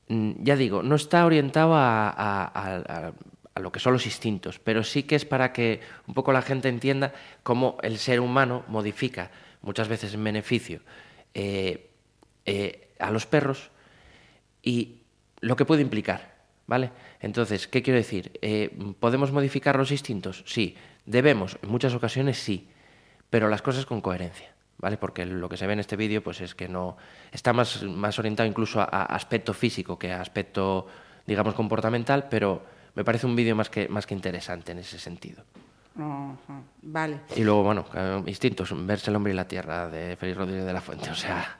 Mm, 0.09 0.33
Ya 0.45 0.55
digo, 0.55 0.83
no 0.85 0.95
está 0.95 1.27
orientado 1.27 1.75
a, 1.75 2.09
a- 2.09 2.45
a- 2.45 2.77
a- 3.09 3.13
a 3.55 3.61
lo 3.61 3.73
que 3.73 3.81
son 3.81 3.95
los 3.95 4.07
instintos, 4.07 4.61
pero 4.61 4.85
sí 4.85 5.03
que 5.03 5.17
es 5.17 5.25
para 5.25 5.53
que 5.53 5.81
un 6.07 6.15
poco 6.15 6.31
la 6.33 6.43
gente 6.43 6.69
entienda 6.69 7.13
cómo 7.43 7.79
el 7.83 7.99
ser 7.99 8.21
humano 8.21 8.63
modifica, 8.69 9.31
muchas 9.63 9.89
veces 9.89 10.15
en 10.15 10.23
beneficio, 10.23 10.81
eh, 11.35 11.86
eh, 12.47 12.95
a 12.99 13.11
los 13.11 13.27
perros 13.27 13.71
y 14.63 15.03
lo 15.41 15.57
que 15.57 15.65
puede 15.65 15.83
implicar, 15.83 16.37
¿vale? 16.67 16.91
Entonces, 17.21 17.69
¿qué 17.69 17.83
quiero 17.83 17.99
decir? 17.99 18.39
Eh, 18.43 18.77
¿Podemos 18.99 19.33
modificar 19.33 19.77
los 19.77 19.91
instintos? 19.91 20.45
Sí. 20.47 20.77
¿Debemos? 21.05 21.59
En 21.63 21.69
muchas 21.69 21.95
ocasiones 21.95 22.39
sí, 22.39 22.69
pero 23.31 23.49
las 23.49 23.63
cosas 23.63 23.87
con 23.87 24.01
coherencia, 24.01 24.55
¿vale? 24.79 24.97
Porque 24.97 25.25
lo 25.27 25.49
que 25.49 25.57
se 25.57 25.67
ve 25.67 25.75
en 25.75 25.81
este 25.81 25.97
vídeo 25.97 26.23
pues 26.23 26.41
es 26.41 26.55
que 26.55 26.69
no 26.69 26.97
está 27.31 27.53
más, 27.53 27.83
más 27.83 28.19
orientado 28.19 28.49
incluso 28.49 28.81
a, 28.81 28.85
a 28.85 29.05
aspecto 29.05 29.55
físico 29.55 29.99
que 29.99 30.13
a 30.13 30.21
aspecto, 30.21 30.87
digamos, 31.27 31.55
comportamental, 31.55 32.29
pero 32.29 32.65
me 32.97 33.05
parece 33.05 33.27
un 33.27 33.37
vídeo 33.37 33.55
más 33.55 33.71
que, 33.71 33.89
más 33.89 34.07
que 34.07 34.15
interesante 34.15 34.73
en 34.73 34.79
ese 34.79 34.99
sentido. 34.99 35.45
Ajá, 35.99 36.63
Vale. 36.83 37.21
Y 37.37 37.45
luego, 37.45 37.63
bueno, 37.63 37.87
eh, 37.95 38.23
instintos, 38.27 38.73
verse 38.87 39.11
el 39.11 39.17
hombre 39.17 39.33
y 39.33 39.37
la 39.37 39.47
tierra 39.47 39.89
de 39.89 40.17
Félix 40.17 40.39
Rodríguez 40.39 40.65
de 40.65 40.73
la 40.73 40.81
Fuente, 40.81 41.11
o 41.11 41.15
sea, 41.15 41.57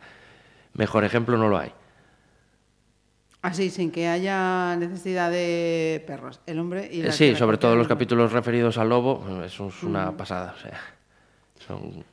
mejor 0.77 1.05
ejemplo 1.05 1.37
no 1.37 1.49
lo 1.49 1.59
hay. 1.59 1.73
Así, 3.43 3.71
sin 3.71 3.93
que 3.93 4.09
haya 4.09 4.75
necesidad 4.77 5.31
de 5.31 6.03
perros. 6.07 6.41
El 6.47 6.59
hombre 6.59 6.89
y 6.91 7.03
la 7.03 7.11
Eh, 7.11 7.13
sí, 7.13 7.37
sobre 7.37 7.59
todo 7.59 7.77
los 7.77 7.87
capítulos 7.87 8.33
referidos 8.33 8.77
al 8.79 8.89
lobo, 8.89 9.25
eso 9.45 9.69
es 9.69 9.83
una 9.85 10.11
Mm. 10.11 10.17
pasada, 10.17 10.55
o 10.57 10.61
sea, 10.61 10.81
son... 11.67 12.05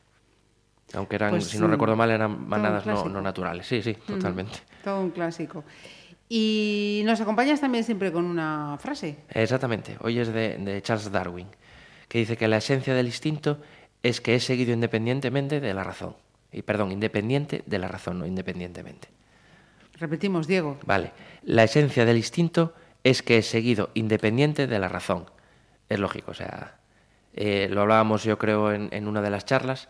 Aunque 0.93 1.15
eran, 1.15 1.31
Pues, 1.31 1.45
si 1.45 1.57
no 1.57 1.67
recuerdo 1.67 1.95
mal, 1.95 2.11
eran 2.11 2.47
manadas 2.47 2.85
no 2.85 3.19
naturales. 3.21 3.65
Sí, 3.65 3.81
sí, 3.81 3.93
totalmente. 3.95 4.59
Todo 4.83 5.01
un 5.01 5.09
clásico. 5.09 5.63
Y 6.29 7.01
nos 7.05 7.19
acompañas 7.19 7.59
también 7.61 7.83
siempre 7.83 8.11
con 8.11 8.25
una 8.25 8.77
frase. 8.79 9.17
Exactamente. 9.29 9.97
Hoy 10.01 10.19
es 10.19 10.27
de, 10.31 10.57
de 10.57 10.81
Charles 10.83 11.11
Darwin, 11.11 11.47
que 12.07 12.19
dice 12.19 12.37
que 12.37 12.47
la 12.47 12.57
esencia 12.57 12.93
del 12.93 13.07
instinto 13.07 13.59
es 14.03 14.21
que 14.21 14.35
es 14.35 14.43
seguido 14.43 14.71
independientemente 14.71 15.59
de 15.59 15.73
la 15.73 15.83
razón. 15.83 16.15
Y 16.53 16.61
perdón, 16.61 16.91
independiente 16.91 17.63
de 17.65 17.79
la 17.79 17.87
razón, 17.87 18.19
no 18.19 18.25
independientemente. 18.25 19.09
Repetimos, 19.93 20.47
Diego. 20.47 20.77
Vale. 20.85 21.11
La 21.43 21.63
esencia 21.63 22.05
del 22.05 22.17
instinto 22.17 22.73
es 23.03 23.21
que 23.21 23.37
es 23.37 23.47
seguido 23.47 23.89
independiente 23.93 24.67
de 24.67 24.79
la 24.79 24.87
razón. 24.87 25.25
Es 25.89 25.99
lógico, 25.99 26.31
o 26.31 26.33
sea, 26.33 26.77
eh, 27.33 27.67
lo 27.69 27.81
hablábamos 27.81 28.23
yo 28.23 28.37
creo 28.37 28.71
en, 28.71 28.89
en 28.91 29.07
una 29.07 29.21
de 29.21 29.29
las 29.29 29.45
charlas, 29.45 29.89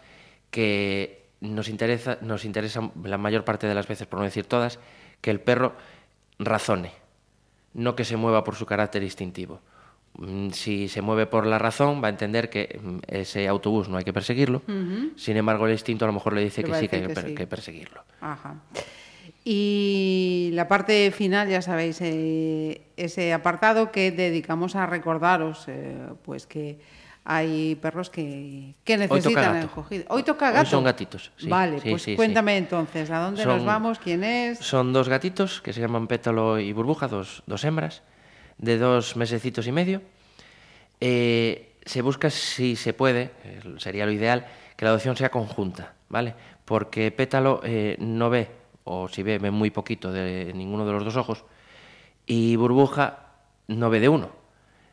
que 0.50 1.30
nos 1.42 1.68
interesa, 1.68 2.18
nos 2.22 2.46
interesa 2.46 2.92
la 3.04 3.18
mayor 3.18 3.44
parte 3.44 3.68
de 3.68 3.76
las 3.76 3.88
veces, 3.88 4.08
por 4.08 4.20
no 4.20 4.26
decir 4.26 4.46
todas, 4.46 4.80
que 5.22 5.32
el 5.32 5.42
perro 5.42 5.74
razone, 6.40 6.92
no 7.74 7.96
que 7.96 8.06
se 8.06 8.18
mueva 8.18 8.44
por 8.44 8.56
su 8.56 8.66
carácter 8.66 9.04
instintivo. 9.04 9.62
Mm, 10.16 10.50
Si 10.52 10.88
se 10.90 11.02
mueve 11.02 11.26
por 11.26 11.46
la 11.48 11.58
razón, 11.58 12.02
va 12.04 12.08
a 12.08 12.10
entender 12.12 12.50
que 12.50 12.80
mm, 12.82 12.98
ese 13.08 13.48
autobús 13.48 13.90
no 13.90 13.98
hay 13.98 14.04
que 14.04 14.14
perseguirlo. 14.14 14.62
Sin 15.16 15.38
embargo, 15.38 15.66
el 15.66 15.72
instinto 15.74 16.06
a 16.06 16.08
lo 16.08 16.14
mejor 16.14 16.34
le 16.34 16.44
dice 16.44 16.64
que 16.64 16.74
sí, 16.76 16.88
que 16.88 16.98
hay 16.98 17.02
que, 17.08 17.10
per- 17.14 17.26
sí. 17.28 17.36
que 17.36 17.48
perseguirlo. 17.48 18.04
Ajá. 18.22 18.56
Y 19.46 20.52
la 20.54 20.68
parte 20.68 21.12
final, 21.12 21.50
ya 21.50 21.62
sabéis, 21.62 21.98
eh, 22.02 22.82
ese 22.96 23.34
apartado 23.34 23.92
que 23.92 24.12
dedicamos 24.12 24.76
a 24.76 24.86
recordaros, 24.86 25.66
eh, 25.68 25.98
pues 26.24 26.46
que 26.48 26.80
hay 27.26 27.76
perros 27.76 28.10
que, 28.10 28.76
que 28.84 28.98
necesitan 28.98 29.58
acogida. 29.58 30.06
Hoy 30.10 30.24
toca 30.24 30.48
Hoy 30.50 30.54
gato. 30.54 30.70
son 30.70 30.84
gatitos, 30.84 31.32
sí, 31.38 31.48
vale, 31.50 31.80
sí, 31.82 31.90
pues 31.90 32.02
sí, 32.04 32.16
cuéntame 32.16 32.58
entonces, 32.58 33.10
¿a 33.12 33.20
dónde 33.20 33.46
nos 33.46 33.58
Son- 33.58 33.66
vamos? 33.66 34.00
¿Quién 34.00 34.24
es? 34.24 34.60
Son 34.60 34.92
dos 34.94 35.08
gatitos 35.10 35.62
que 35.62 35.74
se 35.74 35.82
llaman 35.82 36.08
Pétalo 36.08 36.60
y 36.60 36.72
Burbuja, 36.74 37.08
dos, 37.08 37.44
dos 37.46 37.64
hembras, 37.64 38.02
de 38.64 38.78
dos 38.78 39.16
mesecitos 39.16 39.68
y 39.68 39.72
medio. 39.72 40.02
Eh, 41.00 41.76
se 41.86 42.02
busca, 42.02 42.30
si 42.30 42.76
se 42.76 42.94
puede, 42.94 43.32
sería 43.78 44.06
lo 44.06 44.12
ideal, 44.12 44.48
que 44.78 44.86
la 44.86 44.92
adopción 44.92 45.18
sea 45.18 45.30
conjunta, 45.30 45.94
¿vale? 46.08 46.34
Porque 46.64 47.12
Pétalo 47.12 47.60
eh, 47.64 47.98
no 48.00 48.30
ve, 48.30 48.48
o 48.86 49.10
si 49.10 49.22
ve, 49.22 49.38
ve 49.38 49.52
muy 49.52 49.70
poquito 49.70 50.12
de 50.12 50.54
ninguno 50.56 50.86
de 50.86 50.94
los 50.94 51.04
dos 51.04 51.18
ojos, 51.18 51.44
y 52.26 52.56
Burbuja 52.56 53.28
no 53.68 53.90
ve 53.90 54.00
de 54.00 54.10
uno. 54.10 54.44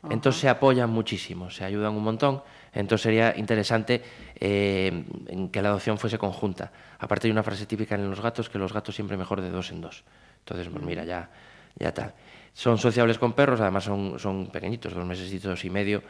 Entonces 0.09 0.41
se 0.41 0.49
apoyan 0.49 0.89
muchísimo, 0.89 1.51
se 1.51 1.63
ayudan 1.63 1.93
un 1.93 2.03
montón. 2.03 2.41
Entonces 2.73 3.03
sería 3.03 3.37
interesante 3.37 4.01
eh, 4.39 5.03
que 5.51 5.61
la 5.61 5.69
adopción 5.69 5.99
fuese 5.99 6.17
conjunta. 6.17 6.71
Aparte 6.97 7.27
hay 7.27 7.31
una 7.31 7.43
frase 7.43 7.67
típica 7.67 7.95
en 7.95 8.09
los 8.09 8.19
gatos 8.19 8.49
que 8.49 8.57
los 8.57 8.73
gatos 8.73 8.95
siempre 8.95 9.15
mejor 9.15 9.41
de 9.41 9.51
dos 9.51 9.69
en 9.71 9.79
dos. 9.79 10.03
Entonces, 10.39 10.67
pues 10.69 10.83
mira, 10.83 11.05
ya, 11.05 11.29
ya 11.77 11.93
tal. 11.93 12.13
Son 12.53 12.77
sociables 12.77 13.17
con 13.17 13.33
perros, 13.33 13.61
además 13.61 13.85
son, 13.85 14.19
son 14.19 14.47
pequeñitos, 14.47 14.93
dos 14.93 15.05
meses 15.05 15.63
y 15.63 15.69
medio, 15.69 16.03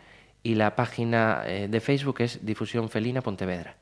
y 0.45 0.55
la 0.55 0.77
página 0.77 1.43
eh, 1.47 1.67
de 1.69 1.81
Facebook 1.81 2.21
es 2.21 2.45
Difusión 2.47 2.89
Felina 2.89 3.21
Pontevedra. 3.23 3.75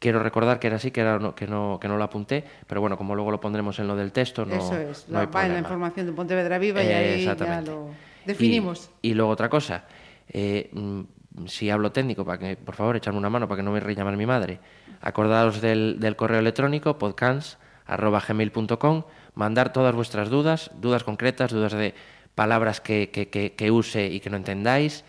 Quiero 0.00 0.22
recordar 0.22 0.58
que 0.58 0.66
era 0.66 0.76
así, 0.76 0.90
que, 0.90 1.00
era, 1.00 1.18
no, 1.18 1.34
que, 1.34 1.46
no, 1.46 1.78
que 1.80 1.88
no 1.88 1.96
lo 1.96 2.04
apunté, 2.04 2.44
pero 2.66 2.80
bueno, 2.80 2.96
como 2.98 3.14
luego 3.14 3.30
lo 3.30 3.40
pondremos 3.40 3.78
en 3.78 3.86
lo 3.86 3.96
del 3.96 4.12
texto, 4.12 4.44
no, 4.44 4.54
Eso 4.56 4.76
es, 4.76 5.08
no 5.08 5.14
la- 5.14 5.20
hay 5.20 5.26
va 5.26 5.46
en 5.46 5.52
la 5.52 5.58
información 5.60 6.06
de 6.06 6.12
Pontevedra 6.12 6.58
Viva 6.58 6.82
y 6.82 6.88
ahí 6.88 7.24
ya 7.24 7.34
lo 7.62 7.90
definimos. 8.26 8.90
Y, 9.02 9.14
luego 9.14 9.30
otra 9.30 9.48
cosa, 9.48 9.84
eh, 10.28 10.70
mm, 10.72 11.00
si 11.46 11.70
hablo 11.70 11.92
técnico, 11.92 12.24
para 12.24 12.38
que, 12.38 12.56
por 12.56 12.74
favor, 12.74 12.96
echarme 12.96 13.18
una 13.18 13.30
mano 13.30 13.46
para 13.46 13.58
que 13.58 13.62
no 13.62 13.70
me 13.72 13.80
rellamar 13.80 14.16
mi 14.16 14.26
madre. 14.26 14.58
Acordaos 15.02 15.60
del, 15.60 16.00
del 16.00 16.16
correo 16.16 16.40
electrónico 16.40 16.98
podcast.gmail.com, 16.98 19.02
mandar 19.34 19.72
todas 19.72 19.94
vuestras 19.94 20.30
dudas, 20.30 20.70
dudas 20.80 21.04
concretas, 21.04 21.52
dudas 21.52 21.72
de 21.74 21.94
palabras 22.34 22.80
que, 22.80 23.10
que, 23.10 23.28
que, 23.28 23.52
que 23.52 23.70
use 23.70 24.06
y 24.06 24.20
que 24.20 24.30
no 24.30 24.36
entendáis. 24.36 25.04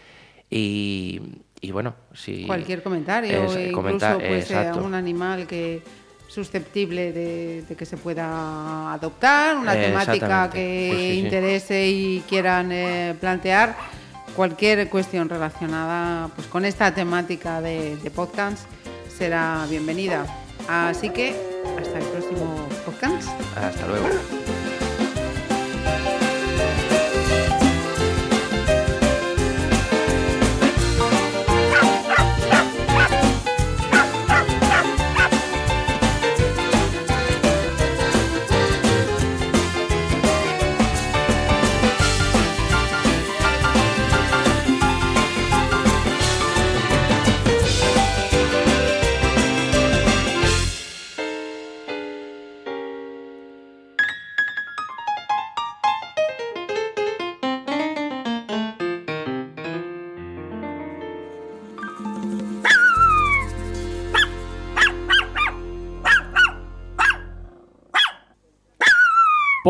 Y, 0.53 1.21
y 1.61 1.71
bueno, 1.71 1.95
si... 2.13 2.45
Cualquier 2.45 2.83
comentario, 2.83 3.45
es- 3.45 3.55
e 3.55 3.61
incluso 3.69 3.75
comenta- 3.77 4.17
pues, 4.19 4.51
eh, 4.51 4.71
un 4.75 4.93
animal 4.93 5.47
que 5.47 5.81
susceptible 6.27 7.11
de, 7.13 7.61
de 7.63 7.75
que 7.75 7.85
se 7.85 7.97
pueda 7.97 8.93
adoptar, 8.93 9.57
una 9.57 9.73
Eh, 9.75 9.87
temática 9.87 10.49
que 10.49 10.87
Pues 10.91 10.99
sí, 11.01 11.11
sí. 11.13 11.19
interese 11.19 11.87
y 11.89 12.23
quieran 12.27 12.71
eh, 12.71 13.15
plantear, 13.19 13.75
cualquier 14.35 14.87
cuestión 14.89 15.27
relacionada 15.29 16.29
pues, 16.35 16.47
con 16.47 16.63
esta 16.65 16.93
temática 16.93 17.59
de, 17.61 17.95
de 17.97 18.11
podcast 18.11 18.59
será 19.17 19.65
bienvenida. 19.69 20.25
Así 20.69 21.09
que 21.09 21.33
hasta 21.79 21.97
el 21.99 22.05
próximo 22.05 22.67
podcast. 22.85 23.27
Hasta 23.57 23.87
luego. 23.87 24.07